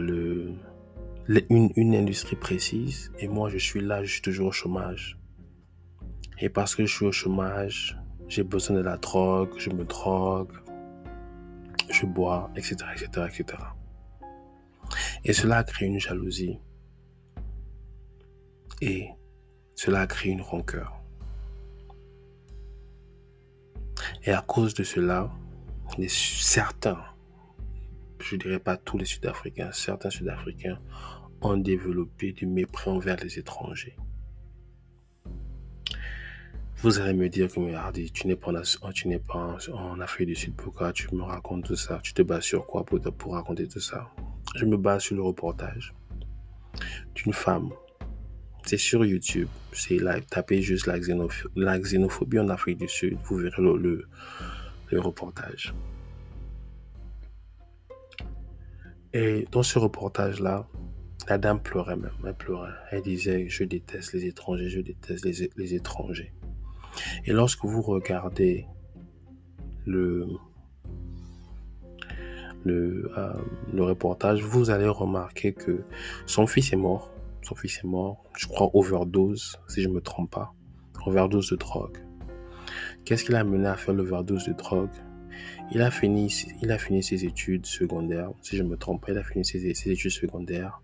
le, 1.28 1.44
une, 1.50 1.72
une, 1.76 1.96
industrie 1.96 2.36
précise. 2.36 3.12
Et 3.20 3.28
moi, 3.28 3.50
je 3.50 3.58
suis 3.58 3.82
là, 3.82 4.04
je 4.04 4.12
suis 4.12 4.22
toujours 4.22 4.48
au 4.48 4.52
chômage. 4.52 5.18
Et 6.40 6.50
parce 6.50 6.76
que 6.76 6.86
je 6.86 6.94
suis 6.94 7.06
au 7.06 7.12
chômage, 7.12 7.98
j'ai 8.28 8.44
besoin 8.44 8.76
de 8.78 8.82
la 8.82 8.98
drogue, 8.98 9.54
je 9.58 9.70
me 9.70 9.86
drogue, 9.86 10.54
je 11.90 12.06
bois, 12.06 12.50
etc., 12.56 12.78
etc., 12.94 13.28
etc. 13.30 13.64
Et 15.24 15.34
cela 15.34 15.58
a 15.58 15.64
créé 15.64 15.88
une 15.88 16.00
jalousie. 16.00 16.60
Et 18.82 19.10
cela 19.76 20.02
a 20.02 20.08
créé 20.08 20.32
une 20.32 20.42
rancœur. 20.42 21.02
Et 24.24 24.32
à 24.32 24.42
cause 24.42 24.74
de 24.74 24.84
cela, 24.84 25.32
certains, 26.08 27.04
je 28.22 28.36
dirais 28.36 28.60
pas 28.60 28.78
tous 28.78 28.98
les 28.98 29.06
Sud-Africains, 29.06 29.72
certains 29.72 30.10
Sud-Africains 30.10 30.80
ont 31.42 31.58
développé 31.58 32.32
du 32.32 32.46
mépris 32.46 32.90
envers 32.90 33.18
les 33.18 33.40
étrangers. 33.40 33.96
Vous 36.78 37.00
allez 37.00 37.14
me 37.14 37.30
dire 37.30 37.48
que, 37.48 37.74
Hardy, 37.74 38.12
tu 38.12 38.28
n'es 38.28 38.36
pas, 38.36 38.52
en, 39.72 40.00
Afrique 40.00 40.28
du 40.28 40.36
Sud, 40.36 40.56
pourquoi 40.56 40.92
tu 40.94 41.14
me 41.14 41.22
racontes 41.22 41.66
tout 41.66 41.76
ça? 41.76 42.00
Tu 42.02 42.14
te 42.14 42.24
bases 42.24 42.44
sur 42.44 42.66
quoi 42.66 42.84
pour, 42.84 43.00
pour 43.00 43.34
raconter 43.34 43.68
tout 43.68 43.80
ça? 43.80 44.10
Je 44.56 44.66
me 44.66 44.78
base 44.78 45.04
sur 45.04 45.16
le 45.16 45.22
reportage 45.22 45.94
d'une 47.14 47.34
femme. 47.34 47.70
C'est 48.64 48.78
sur 48.78 49.06
YouTube. 49.06 49.48
C'est 49.74 49.98
là, 49.98 50.20
tapez 50.22 50.62
juste 50.62 50.88
la 50.88 51.00
xénophobie, 51.00 51.54
la 51.56 51.80
xénophobie 51.80 52.40
en 52.40 52.50
Afrique 52.50 52.80
du 52.80 52.88
Sud. 52.88 53.18
Vous 53.26 53.38
verrez 53.38 53.62
le, 53.62 54.08
le 54.90 55.00
reportage. 55.00 55.74
Et 59.14 59.46
dans 59.52 59.64
ce 59.64 59.78
reportage-là, 59.78 60.68
la 61.28 61.38
dame 61.38 61.62
pleurait 61.62 61.98
même, 61.98 62.12
elle 62.26 62.34
pleurait. 62.34 62.72
Elle 62.92 63.02
disait, 63.02 63.48
je 63.50 63.64
déteste 63.64 64.14
les 64.14 64.26
étrangers, 64.26 64.70
je 64.70 64.82
déteste 64.82 65.26
les, 65.26 65.74
étrangers. 65.74 66.34
Et 67.26 67.32
lorsque 67.32 67.66
vous 67.66 67.82
regardez 67.82 68.66
le, 69.86 70.28
le, 72.64 73.12
euh, 73.18 73.34
le, 73.74 73.84
reportage, 73.84 74.44
vous 74.44 74.70
allez 74.70 74.88
remarquer 74.88 75.54
que 75.54 75.84
son 76.26 76.48
fils 76.48 76.72
est 76.74 76.78
mort. 76.78 77.12
Son 77.44 77.56
fils 77.56 77.80
est 77.80 77.88
mort, 77.88 78.24
je 78.38 78.48
crois 78.48 78.70
overdose, 78.74 79.60
si 79.68 79.82
je 79.82 79.90
ne 79.90 79.96
me 79.96 80.02
trompe 80.02 80.32
pas. 80.32 80.54
Overdose 81.06 81.50
de 81.50 81.56
drogue. 81.56 81.98
Qu'est-ce 83.04 83.26
qui 83.26 83.32
l'a 83.32 83.40
amené 83.40 83.68
à 83.68 83.76
faire 83.76 83.94
l'overdose 83.94 84.46
de 84.46 84.54
drogue? 84.54 84.92
Il 85.72 85.82
a, 85.82 85.92
fini, 85.92 86.28
il 86.62 86.72
a 86.72 86.78
fini 86.78 87.02
ses 87.02 87.24
études 87.26 87.66
secondaires, 87.66 88.32
si 88.42 88.58
je 88.58 88.64
me 88.64 88.76
trompe 88.76 89.06
pas, 89.06 89.14
il 89.14 89.18
a 89.18 89.24
fini 89.24 89.46
ses, 89.46 89.66
études 89.68 90.12
secondaires. 90.12 90.82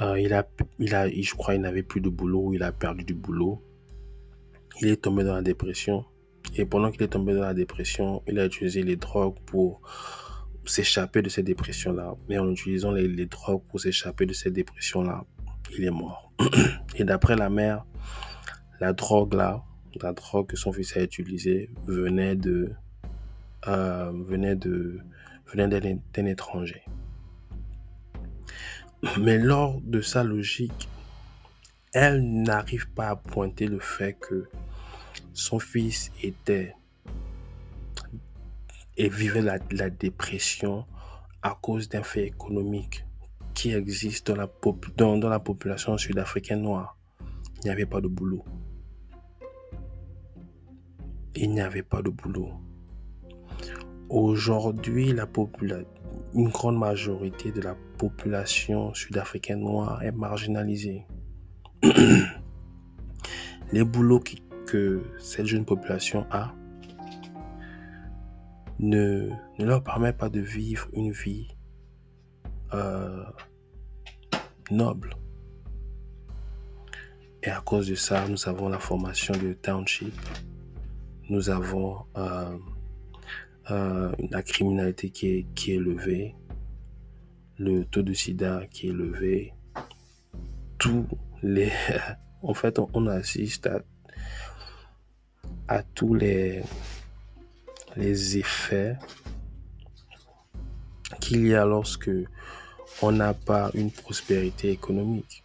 Euh, 0.00 0.18
il 0.18 0.32
a, 0.32 0.48
il 0.78 0.94
a, 0.94 1.08
je 1.08 1.34
crois, 1.34 1.54
il 1.54 1.60
n'avait 1.60 1.82
plus 1.82 2.00
de 2.00 2.08
boulot, 2.08 2.52
il 2.54 2.62
a 2.62 2.72
perdu 2.72 3.04
du 3.04 3.14
boulot. 3.14 3.62
Il 4.80 4.88
est 4.88 5.02
tombé 5.02 5.24
dans 5.24 5.34
la 5.34 5.42
dépression. 5.42 6.04
Et 6.56 6.64
pendant 6.64 6.90
qu'il 6.90 7.02
est 7.02 7.08
tombé 7.08 7.34
dans 7.34 7.42
la 7.42 7.54
dépression, 7.54 8.22
il 8.26 8.38
a 8.38 8.46
utilisé 8.46 8.82
les 8.82 8.96
drogues 8.96 9.38
pour 9.46 9.82
s'échapper 10.64 11.22
de 11.22 11.28
cette 11.28 11.44
dépression-là. 11.44 12.14
Mais 12.28 12.38
en 12.38 12.50
utilisant 12.50 12.92
les, 12.92 13.06
les 13.06 13.26
drogues 13.26 13.62
pour 13.68 13.80
s'échapper 13.80 14.26
de 14.26 14.32
cette 14.32 14.54
dépression-là, 14.54 15.24
il 15.76 15.84
est 15.84 15.90
mort. 15.90 16.32
Et 16.96 17.04
d'après 17.04 17.36
la 17.36 17.50
mère, 17.50 17.84
la 18.80 18.92
drogue 18.92 19.34
là, 19.34 19.62
la 20.02 20.12
drogue 20.12 20.46
que 20.46 20.56
son 20.56 20.72
fils 20.72 20.96
a 20.96 21.02
utilisée 21.02 21.70
venait 21.86 22.36
de, 22.36 22.72
euh, 23.68 24.12
venait 24.26 24.56
de 24.56 25.00
d'un 25.54 26.26
étranger. 26.26 26.82
Mais 29.20 29.38
lors 29.38 29.80
de 29.82 30.00
sa 30.00 30.24
logique, 30.24 30.88
elle 31.92 32.42
n'arrive 32.42 32.90
pas 32.90 33.08
à 33.08 33.16
pointer 33.16 33.66
le 33.66 33.78
fait 33.78 34.14
que 34.14 34.48
son 35.32 35.58
fils 35.60 36.10
était 36.22 36.74
et 38.96 39.08
vivait 39.08 39.42
la, 39.42 39.90
dépression 39.90 40.86
à 41.42 41.56
cause 41.60 41.88
d'un 41.88 42.02
fait 42.02 42.26
économique 42.26 43.04
qui 43.54 43.72
existe 43.72 44.32
dans 44.32 45.28
la 45.28 45.40
population 45.40 45.96
sud-africaine 45.98 46.62
noire. 46.62 46.96
Il 47.58 47.66
n'y 47.66 47.70
avait 47.70 47.86
pas 47.86 48.00
de 48.00 48.08
boulot. 48.08 48.44
Il 51.36 51.50
n'y 51.50 51.60
avait 51.60 51.82
pas 51.82 52.02
de 52.02 52.10
boulot. 52.10 52.52
Aujourd'hui, 54.08 55.14
une 56.34 56.48
grande 56.48 56.78
majorité 56.78 57.52
de 57.52 57.60
la 57.60 57.74
population 57.98 58.92
sud-africaine 58.92 59.60
noire 59.60 60.02
est 60.02 60.12
marginalisée. 60.12 61.06
Les 63.72 63.84
boulots 63.84 64.22
que 64.66 65.02
cette 65.18 65.46
jeune 65.46 65.64
population 65.64 66.26
a 66.30 66.54
ne, 68.78 69.30
ne 69.58 69.64
leur 69.64 69.82
permet 69.82 70.12
pas 70.12 70.28
de 70.28 70.40
vivre 70.40 70.88
une 70.92 71.12
vie 71.12 71.48
euh, 72.72 73.24
noble. 74.70 75.16
Et 77.42 77.50
à 77.50 77.60
cause 77.60 77.88
de 77.88 77.94
ça, 77.94 78.26
nous 78.28 78.48
avons 78.48 78.68
la 78.68 78.78
formation 78.78 79.34
de 79.34 79.52
township. 79.52 80.14
Nous 81.28 81.50
avons 81.50 82.04
euh, 82.16 82.56
euh, 83.70 84.12
la 84.30 84.42
criminalité 84.42 85.10
qui 85.10 85.28
est, 85.28 85.46
qui 85.54 85.74
est 85.74 85.80
le 87.58 87.84
taux 87.84 88.02
de 88.02 88.12
sida 88.12 88.66
qui 88.70 88.86
est 88.86 88.90
élevé, 88.90 89.54
tous 90.78 91.06
les... 91.42 91.70
En 92.46 92.52
fait, 92.52 92.78
on, 92.78 93.06
assiste 93.06 93.68
à, 93.68 93.80
à 95.66 95.82
tous 95.82 96.12
les, 96.12 96.62
les 97.96 98.36
effets 98.36 98.98
qu'il 101.20 101.46
y 101.46 101.54
a 101.54 101.64
lorsque 101.64 102.10
on 103.00 103.12
n'a 103.12 103.32
pas 103.32 103.70
une 103.72 103.90
prospérité 103.90 104.70
économique. 104.70 105.43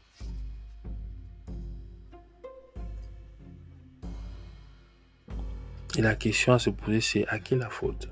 Et 5.99 6.01
la 6.01 6.15
question 6.15 6.53
à 6.53 6.59
se 6.59 6.69
poser, 6.69 7.01
c'est 7.01 7.27
à 7.27 7.39
qui 7.39 7.57
la 7.57 7.69
faute? 7.69 8.07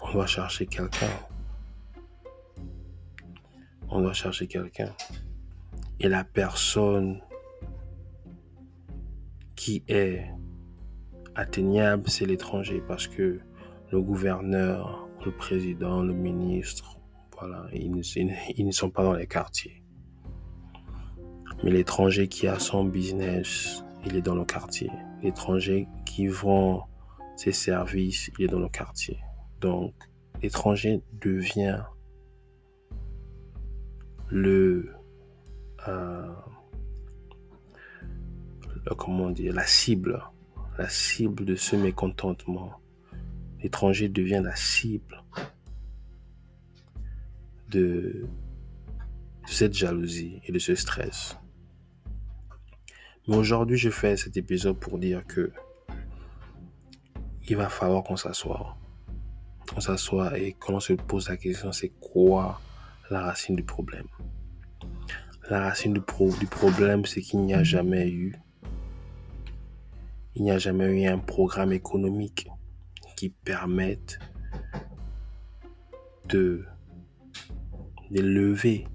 On 0.00 0.12
doit 0.12 0.28
chercher 0.28 0.64
quelqu'un. 0.64 1.10
On 3.88 4.00
doit 4.00 4.12
chercher 4.12 4.46
quelqu'un. 4.46 4.94
Et 5.98 6.08
la 6.08 6.22
personne 6.22 7.20
qui 9.56 9.82
est 9.88 10.30
atteignable, 11.34 12.08
c'est 12.08 12.26
l'étranger 12.26 12.80
parce 12.86 13.08
que 13.08 13.40
le 13.90 14.00
gouverneur, 14.00 15.08
le 15.24 15.32
président, 15.32 16.00
le 16.00 16.14
ministre, 16.14 16.96
voilà, 17.36 17.66
ils 17.72 17.90
ne, 17.90 18.70
sont 18.70 18.90
pas 18.90 19.02
dans 19.02 19.14
les 19.14 19.26
quartiers. 19.26 19.82
Mais 21.64 21.72
l'étranger 21.72 22.28
qui 22.28 22.46
a 22.46 22.60
son 22.60 22.84
business, 22.84 23.82
il 24.04 24.14
est 24.14 24.22
dans 24.22 24.36
le 24.36 24.44
quartier. 24.44 24.92
L'étranger 25.26 25.88
qui 26.04 26.28
vend 26.28 26.88
ses 27.36 27.50
services, 27.50 28.30
il 28.38 28.44
est 28.44 28.48
dans 28.48 28.60
le 28.60 28.68
quartier. 28.68 29.18
Donc, 29.60 29.92
l'étranger 30.40 31.02
devient 31.20 31.82
le, 34.30 34.94
euh, 35.88 36.32
la 38.84 39.66
cible 39.66 40.22
la 40.78 40.88
cible 40.88 41.44
de 41.44 41.56
ce 41.56 41.74
mécontentement. 41.74 42.72
L'étranger 43.62 44.08
devient 44.08 44.42
la 44.44 44.54
cible 44.54 45.24
de, 47.70 48.28
cette 49.46 49.74
jalousie 49.74 50.40
et 50.44 50.52
de 50.52 50.58
ce 50.58 50.74
stress. 50.74 51.38
Mais 53.28 53.36
aujourd'hui, 53.36 53.76
je 53.76 53.90
fais 53.90 54.16
cet 54.16 54.36
épisode 54.36 54.78
pour 54.78 54.98
dire 54.98 55.26
que 55.26 55.52
il 57.48 57.56
va 57.56 57.68
falloir 57.68 58.02
qu'on 58.02 58.16
s'assoie. 58.16 58.76
On 59.76 59.80
s'assoit 59.80 60.38
et 60.38 60.52
qu'on 60.52 60.80
se 60.80 60.92
pose 60.94 61.28
la 61.28 61.36
question, 61.36 61.72
c'est 61.72 61.92
quoi 62.00 62.60
la 63.10 63.20
racine 63.22 63.56
du 63.56 63.62
problème? 63.62 64.06
La 65.48 65.60
racine 65.60 65.92
du, 65.92 66.00
du 66.00 66.46
problème, 66.46 67.04
c'est 67.04 67.20
qu'il 67.20 67.40
n'y 67.40 67.54
a 67.54 67.62
jamais 67.62 68.08
eu 68.08 68.36
il 70.36 70.42
n'y 70.42 70.50
a 70.50 70.58
jamais 70.58 70.84
eu 70.84 71.06
un 71.06 71.18
programme 71.18 71.72
économique 71.72 72.48
qui 73.16 73.30
permette 73.30 74.18
de, 76.28 76.66
lever 78.10 78.86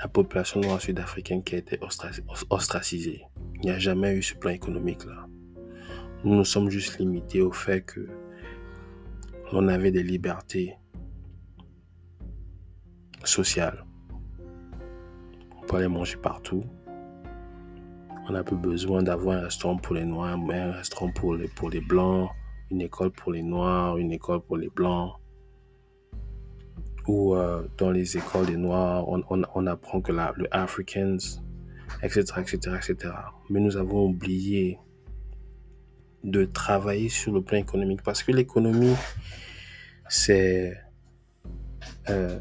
la 0.00 0.08
population 0.08 0.60
noire 0.60 0.80
sud-africaine 0.80 1.44
qui 1.44 1.56
a 1.56 1.58
été 1.58 1.78
ostracisée. 2.48 3.22
Il 3.56 3.60
n'y 3.60 3.70
a 3.70 3.78
jamais 3.78 4.14
eu 4.14 4.22
ce 4.22 4.34
plan 4.34 4.50
économique-là. 4.50 5.26
Nous 6.24 6.34
nous 6.34 6.44
sommes 6.44 6.70
juste 6.70 6.98
limités 6.98 7.42
au 7.42 7.52
fait 7.52 7.82
que 7.82 8.08
l'on 9.52 9.68
avait 9.68 9.90
des 9.90 10.02
libertés 10.02 10.76
sociales. 13.24 13.84
On 15.58 15.66
peut 15.66 15.76
aller 15.76 15.88
manger 15.88 16.16
partout, 16.16 16.64
on 18.28 18.34
a 18.34 18.42
peu 18.42 18.56
besoin 18.56 19.02
d'avoir 19.02 19.38
un 19.38 19.42
restaurant 19.42 19.76
pour 19.76 19.96
les 19.96 20.04
noirs, 20.04 20.38
mais 20.38 20.58
un 20.58 20.72
restaurant 20.72 21.10
pour 21.12 21.34
les, 21.34 21.48
pour 21.48 21.68
les 21.68 21.80
blancs, 21.80 22.30
une 22.70 22.80
école 22.80 23.10
pour 23.10 23.32
les 23.32 23.42
noirs, 23.42 23.98
une 23.98 24.12
école 24.12 24.40
pour 24.40 24.56
les 24.56 24.68
blancs. 24.68 25.19
Euh, 27.10 27.68
dans 27.78 27.90
les 27.90 28.16
écoles 28.16 28.46
des 28.46 28.56
noirs, 28.56 29.06
on, 29.08 29.66
apprend 29.66 30.00
que 30.00 30.12
la, 30.12 30.32
le 30.36 30.46
Africans, 30.54 31.18
etc., 32.02 32.24
etc., 32.38 32.76
etc. 32.76 33.14
Mais 33.48 33.60
nous 33.60 33.76
avons 33.76 34.06
oublié 34.06 34.78
de 36.22 36.44
travailler 36.44 37.08
sur 37.08 37.32
le 37.32 37.42
plan 37.42 37.58
économique 37.58 38.02
parce 38.02 38.22
que 38.22 38.32
l'économie, 38.32 38.94
c'est 40.08 40.76
euh, 42.08 42.38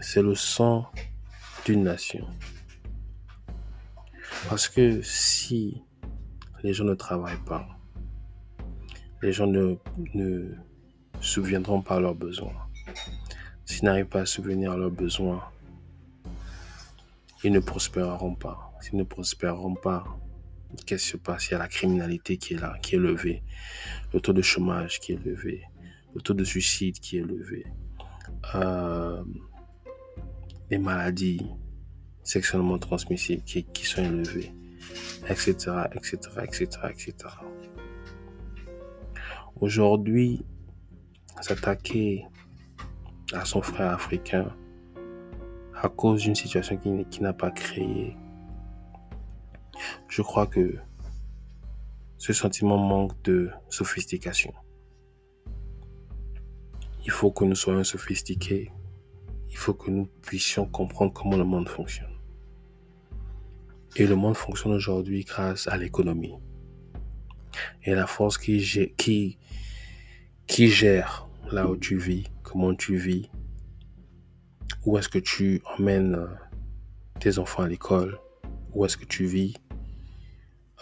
c'est 0.00 0.22
le 0.22 0.34
sang 0.34 0.90
d'une 1.64 1.82
nation. 1.82 2.26
Parce 4.48 4.68
que 4.68 5.00
si 5.02 5.82
les 6.62 6.72
gens 6.72 6.84
ne 6.84 6.94
travaillent 6.94 7.44
pas, 7.46 7.66
les 9.22 9.32
gens 9.32 9.46
ne, 9.46 9.76
ne 10.14 10.52
souviendront 11.20 11.80
pas 11.80 12.00
leurs 12.00 12.14
besoins. 12.14 12.65
S'ils 13.76 13.84
n'arrivent 13.84 14.06
pas 14.06 14.20
à 14.20 14.24
souvenir 14.24 14.74
leurs 14.74 14.90
besoins, 14.90 15.44
ils 17.44 17.52
ne 17.52 17.58
prospéreront 17.58 18.34
pas. 18.34 18.72
S'ils 18.80 18.96
ne 18.96 19.02
prospéreront 19.02 19.74
pas, 19.74 20.18
qu'est-ce 20.86 21.04
qui 21.04 21.10
se 21.10 21.16
passe? 21.18 21.48
Il 21.48 21.52
y 21.52 21.54
a 21.56 21.58
la 21.58 21.68
criminalité 21.68 22.38
qui 22.38 22.54
est 22.54 22.58
là, 22.58 22.78
qui 22.80 22.94
est 22.94 22.98
levée, 22.98 23.42
le 24.14 24.20
taux 24.20 24.32
de 24.32 24.40
chômage 24.40 24.98
qui 24.98 25.12
est 25.12 25.22
levé, 25.22 25.62
le 26.14 26.22
taux 26.22 26.32
de 26.32 26.42
suicide 26.42 26.98
qui 27.00 27.18
est 27.18 27.22
levé, 27.22 27.66
euh, 28.54 29.22
les 30.70 30.78
maladies, 30.78 31.44
sexuellement 32.22 32.78
transmissibles 32.78 33.42
qui, 33.42 33.64
qui 33.64 33.84
sont 33.84 34.02
élevés, 34.02 34.54
etc., 35.28 35.52
etc., 35.92 36.16
etc., 36.44 36.66
etc. 36.88 37.14
Aujourd'hui, 39.60 40.46
s'attaquer 41.42 42.24
à 43.32 43.44
son 43.44 43.62
frère 43.62 43.92
africain 43.92 44.54
à 45.74 45.88
cause 45.88 46.22
d'une 46.22 46.34
situation 46.34 46.76
qui, 46.76 47.04
qui 47.10 47.22
n'a 47.22 47.32
pas 47.32 47.50
créé, 47.50 48.16
je 50.08 50.22
crois 50.22 50.46
que 50.46 50.76
ce 52.18 52.32
sentiment 52.32 52.78
manque 52.78 53.20
de 53.24 53.50
sophistication. 53.68 54.52
Il 57.04 57.10
faut 57.10 57.30
que 57.30 57.44
nous 57.44 57.54
soyons 57.54 57.84
sophistiqués. 57.84 58.72
Il 59.50 59.56
faut 59.56 59.74
que 59.74 59.90
nous 59.90 60.06
puissions 60.22 60.66
comprendre 60.66 61.12
comment 61.12 61.36
le 61.36 61.44
monde 61.44 61.68
fonctionne. 61.68 62.10
Et 63.94 64.06
le 64.06 64.16
monde 64.16 64.36
fonctionne 64.36 64.72
aujourd'hui 64.72 65.24
grâce 65.24 65.68
à 65.68 65.76
l'économie. 65.76 66.34
Et 67.84 67.94
la 67.94 68.06
force 68.06 68.38
qui, 68.38 68.60
qui, 68.96 69.38
qui 70.46 70.68
gère 70.68 71.28
là 71.52 71.68
où 71.68 71.76
tu 71.76 71.96
vis, 71.96 72.24
comment 72.56 72.74
tu 72.74 72.96
vis, 72.96 73.28
où 74.86 74.96
est-ce 74.96 75.10
que 75.10 75.18
tu 75.18 75.60
emmènes 75.76 76.14
euh, 76.14 76.26
tes 77.20 77.38
enfants 77.38 77.64
à 77.64 77.68
l'école, 77.68 78.18
où 78.72 78.86
est-ce 78.86 78.96
que 78.96 79.04
tu 79.04 79.26
vis, 79.26 79.52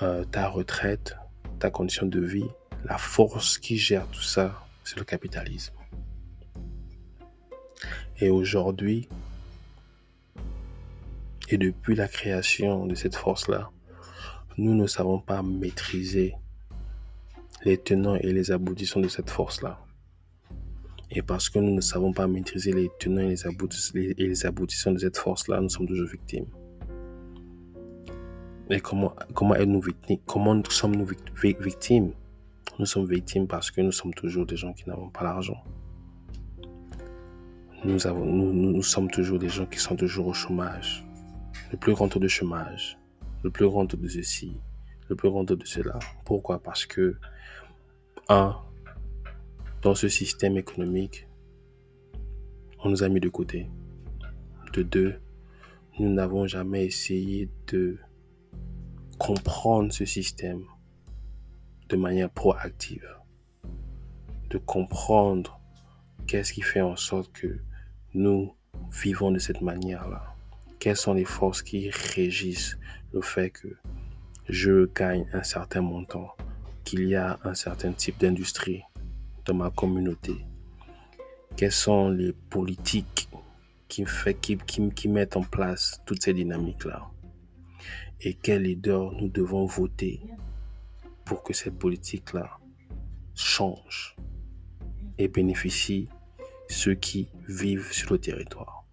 euh, 0.00 0.24
ta 0.24 0.48
retraite, 0.48 1.16
ta 1.58 1.70
condition 1.70 2.06
de 2.06 2.20
vie, 2.20 2.46
la 2.84 2.96
force 2.96 3.58
qui 3.58 3.76
gère 3.76 4.06
tout 4.06 4.22
ça, 4.22 4.64
c'est 4.84 5.00
le 5.00 5.04
capitalisme. 5.04 5.74
Et 8.20 8.30
aujourd'hui, 8.30 9.08
et 11.48 11.58
depuis 11.58 11.96
la 11.96 12.06
création 12.06 12.86
de 12.86 12.94
cette 12.94 13.16
force-là, 13.16 13.72
nous 14.58 14.76
ne 14.76 14.86
savons 14.86 15.18
pas 15.18 15.42
maîtriser 15.42 16.36
les 17.64 17.78
tenants 17.78 18.14
et 18.14 18.32
les 18.32 18.52
aboutissants 18.52 19.00
de 19.00 19.08
cette 19.08 19.28
force-là. 19.28 19.83
Et 21.14 21.22
parce 21.22 21.48
que 21.48 21.60
nous 21.60 21.72
ne 21.72 21.80
savons 21.80 22.12
pas 22.12 22.26
maîtriser 22.26 22.72
les 22.72 22.90
tenants 22.98 23.22
et 23.22 23.36
les, 24.18 24.46
aboutissants 24.46 24.92
de 24.92 24.98
cette 24.98 25.16
force-là, 25.16 25.60
nous 25.60 25.68
sommes 25.68 25.86
toujours 25.86 26.08
victimes. 26.08 26.46
Et 28.68 28.80
comment, 28.80 29.14
comment, 29.32 29.54
sommes-nous 30.68 31.06
victimes? 31.60 32.12
Nous 32.78 32.86
sommes 32.86 33.06
victimes 33.06 33.46
parce 33.46 33.70
que 33.70 33.80
nous 33.80 33.92
sommes 33.92 34.14
toujours 34.14 34.46
des 34.46 34.56
gens 34.56 34.72
qui 34.72 34.88
n'avons 34.88 35.08
pas 35.10 35.22
l'argent. 35.22 35.62
Nous, 37.84 37.98
nous, 38.02 38.82
sommes 38.82 39.10
toujours 39.10 39.38
des 39.38 39.50
gens 39.50 39.66
qui 39.66 39.78
sont 39.78 39.94
toujours 39.94 40.26
au 40.26 40.32
chômage. 40.32 41.06
Le 41.70 41.76
plus 41.76 41.92
grand 41.92 42.08
taux 42.08 42.18
de 42.18 42.28
chômage, 42.28 42.98
le 43.42 43.50
plus 43.50 43.68
grand 43.68 43.86
taux 43.86 43.98
de 43.98 44.08
ceci, 44.08 44.56
le 45.08 45.14
plus 45.14 45.28
grand 45.28 45.44
taux 45.44 45.54
de 45.54 45.66
cela. 45.66 45.98
Pourquoi? 46.24 46.60
Parce 46.60 46.86
que, 46.86 47.16
un, 48.28 48.56
dans 49.84 49.94
ce 49.94 50.08
système 50.08 50.56
économique, 50.56 51.28
on 52.82 52.88
nous 52.88 53.02
a 53.02 53.08
mis 53.10 53.20
de 53.20 53.28
côté. 53.28 53.68
De 54.72 54.82
deux, 54.82 55.20
nous 55.98 56.08
n'avons 56.08 56.46
jamais 56.46 56.86
essayé 56.86 57.50
de 57.66 57.98
comprendre 59.18 59.92
ce 59.92 60.06
système 60.06 60.64
de 61.90 61.96
manière 61.96 62.30
proactive. 62.30 63.06
De 64.48 64.56
comprendre 64.56 65.60
qu'est-ce 66.26 66.54
qui 66.54 66.62
fait 66.62 66.80
en 66.80 66.96
sorte 66.96 67.30
que 67.32 67.60
nous 68.14 68.54
vivons 68.90 69.32
de 69.32 69.38
cette 69.38 69.60
manière-là. 69.60 70.34
Quelles 70.78 70.96
sont 70.96 71.12
les 71.12 71.26
forces 71.26 71.62
qui 71.62 71.90
régissent 71.90 72.78
le 73.12 73.20
fait 73.20 73.50
que 73.50 73.68
je 74.48 74.86
gagne 74.94 75.26
un 75.34 75.42
certain 75.42 75.82
montant, 75.82 76.34
qu'il 76.84 77.06
y 77.06 77.16
a 77.16 77.38
un 77.44 77.54
certain 77.54 77.92
type 77.92 78.18
d'industrie 78.18 78.82
dans 79.44 79.54
ma 79.54 79.70
communauté. 79.70 80.34
Quelles 81.56 81.72
sont 81.72 82.08
les 82.08 82.32
politiques 82.32 83.28
qui, 83.88 84.04
fait, 84.06 84.34
qui, 84.34 84.58
qui, 84.58 85.08
mettent 85.08 85.36
en 85.36 85.42
place 85.42 86.00
toutes 86.06 86.22
ces 86.22 86.34
dynamiques-là? 86.34 87.10
Et 88.20 88.34
quels 88.34 88.62
leaders 88.62 89.12
nous 89.12 89.28
devons 89.28 89.66
voter 89.66 90.20
pour 91.24 91.42
que 91.42 91.52
cette 91.52 91.78
politique-là 91.78 92.58
change 93.34 94.16
et 95.18 95.28
bénéficie 95.28 96.08
ceux 96.68 96.94
qui 96.94 97.28
vivent 97.46 97.92
sur 97.92 98.12
le 98.12 98.18
territoire? 98.18 98.84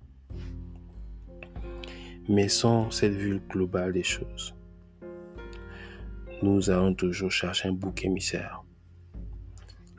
Mais 2.27 2.49
sans 2.49 2.91
cette 2.91 3.13
vue 3.13 3.41
globale 3.49 3.93
des 3.93 4.03
choses, 4.03 4.53
nous 6.43 6.69
allons 6.69 6.93
toujours 6.93 7.31
chercher 7.31 7.69
un 7.69 7.73
bouc 7.73 8.03
émissaire 8.05 8.60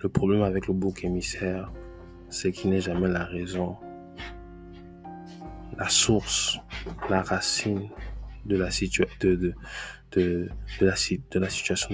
le 0.02 0.08
problème 0.08 0.42
avec 0.42 0.66
le 0.66 0.74
bouc 0.74 1.04
émissaire, 1.04 1.70
c'est 2.28 2.50
qu'il 2.50 2.70
n'est 2.70 2.80
jamais 2.80 3.08
la 3.08 3.24
raison, 3.24 3.76
la 5.78 5.88
source, 5.88 6.58
la 7.08 7.22
racine 7.22 7.88
de 8.44 8.56
la, 8.56 8.70
situation 8.70 9.06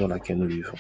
dans 0.01 0.09
laquelle 0.09 0.39
nous 0.39 0.49
vivons. 0.49 0.79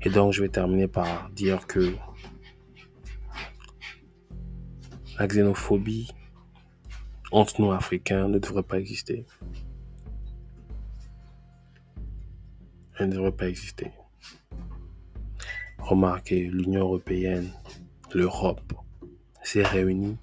Et 0.00 0.10
donc, 0.10 0.32
je 0.32 0.42
vais 0.42 0.48
terminer 0.48 0.88
par 0.88 1.30
dire 1.30 1.66
que 1.66 1.94
la 5.18 5.26
xénophobie 5.26 6.08
entre 7.30 7.60
nous 7.60 7.72
Africains 7.72 8.28
ne 8.28 8.38
devrait 8.38 8.62
pas 8.62 8.78
exister. 8.78 9.26
Elle 12.98 13.08
ne 13.08 13.14
devrait 13.14 13.32
pas 13.32 13.48
exister. 13.48 13.90
Remarquez, 15.78 16.48
l'Union 16.48 16.82
européenne, 16.82 17.50
l'Europe 18.14 18.72
s'est 19.42 19.62
réunie 19.62 20.16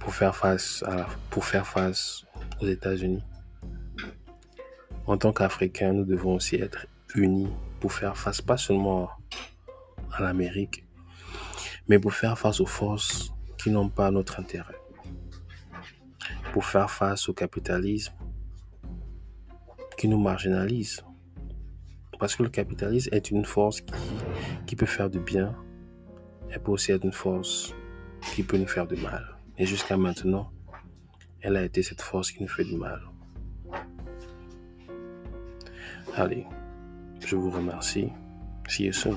pour 0.00 0.14
faire 0.14 0.34
face, 0.34 0.82
à 0.86 1.06
pour 1.30 1.44
faire 1.44 1.66
face 1.66 2.24
aux 2.60 2.66
États-Unis. 2.66 3.22
En 5.06 5.16
tant 5.16 5.32
qu'Africains, 5.32 5.92
nous 5.92 6.04
devons 6.04 6.34
aussi 6.34 6.56
être 6.56 6.86
unis 7.14 7.48
pour 7.80 7.92
faire 7.92 8.16
face 8.16 8.40
pas 8.40 8.56
seulement 8.56 9.10
à 10.12 10.22
l'Amérique, 10.22 10.84
mais 11.88 11.98
pour 11.98 12.12
faire 12.12 12.38
face 12.38 12.60
aux 12.60 12.66
forces 12.66 13.32
qui 13.58 13.70
n'ont 13.70 13.88
pas 13.88 14.10
notre 14.10 14.40
intérêt. 14.40 14.74
Pour 16.52 16.64
faire 16.64 16.90
face 16.90 17.28
au 17.28 17.34
capitalisme 17.34 18.14
qui 19.96 20.08
nous 20.08 20.20
marginalise. 20.20 21.04
Parce 22.18 22.36
que 22.36 22.42
le 22.42 22.48
capitalisme 22.48 23.10
est 23.12 23.30
une 23.30 23.44
force 23.44 23.80
qui, 23.80 23.94
qui 24.66 24.76
peut 24.76 24.86
faire 24.86 25.10
du 25.10 25.20
bien 25.20 25.54
et 26.54 26.58
peut 26.58 26.72
aussi 26.72 26.92
être 26.92 27.04
une 27.04 27.12
force 27.12 27.74
qui 28.34 28.42
peut 28.42 28.56
nous 28.56 28.66
faire 28.66 28.86
du 28.86 28.96
mal. 28.96 29.36
Et 29.58 29.66
jusqu'à 29.66 29.96
maintenant, 29.96 30.50
elle 31.40 31.56
a 31.56 31.64
été 31.64 31.82
cette 31.82 32.02
force 32.02 32.30
qui 32.30 32.42
nous 32.42 32.48
fait 32.48 32.64
du 32.64 32.76
mal. 32.76 33.00
Allez, 36.14 36.46
je 37.24 37.36
vous 37.36 37.50
remercie. 37.50 38.10
See 38.68 38.84
you 38.84 38.92
soon. 38.92 39.16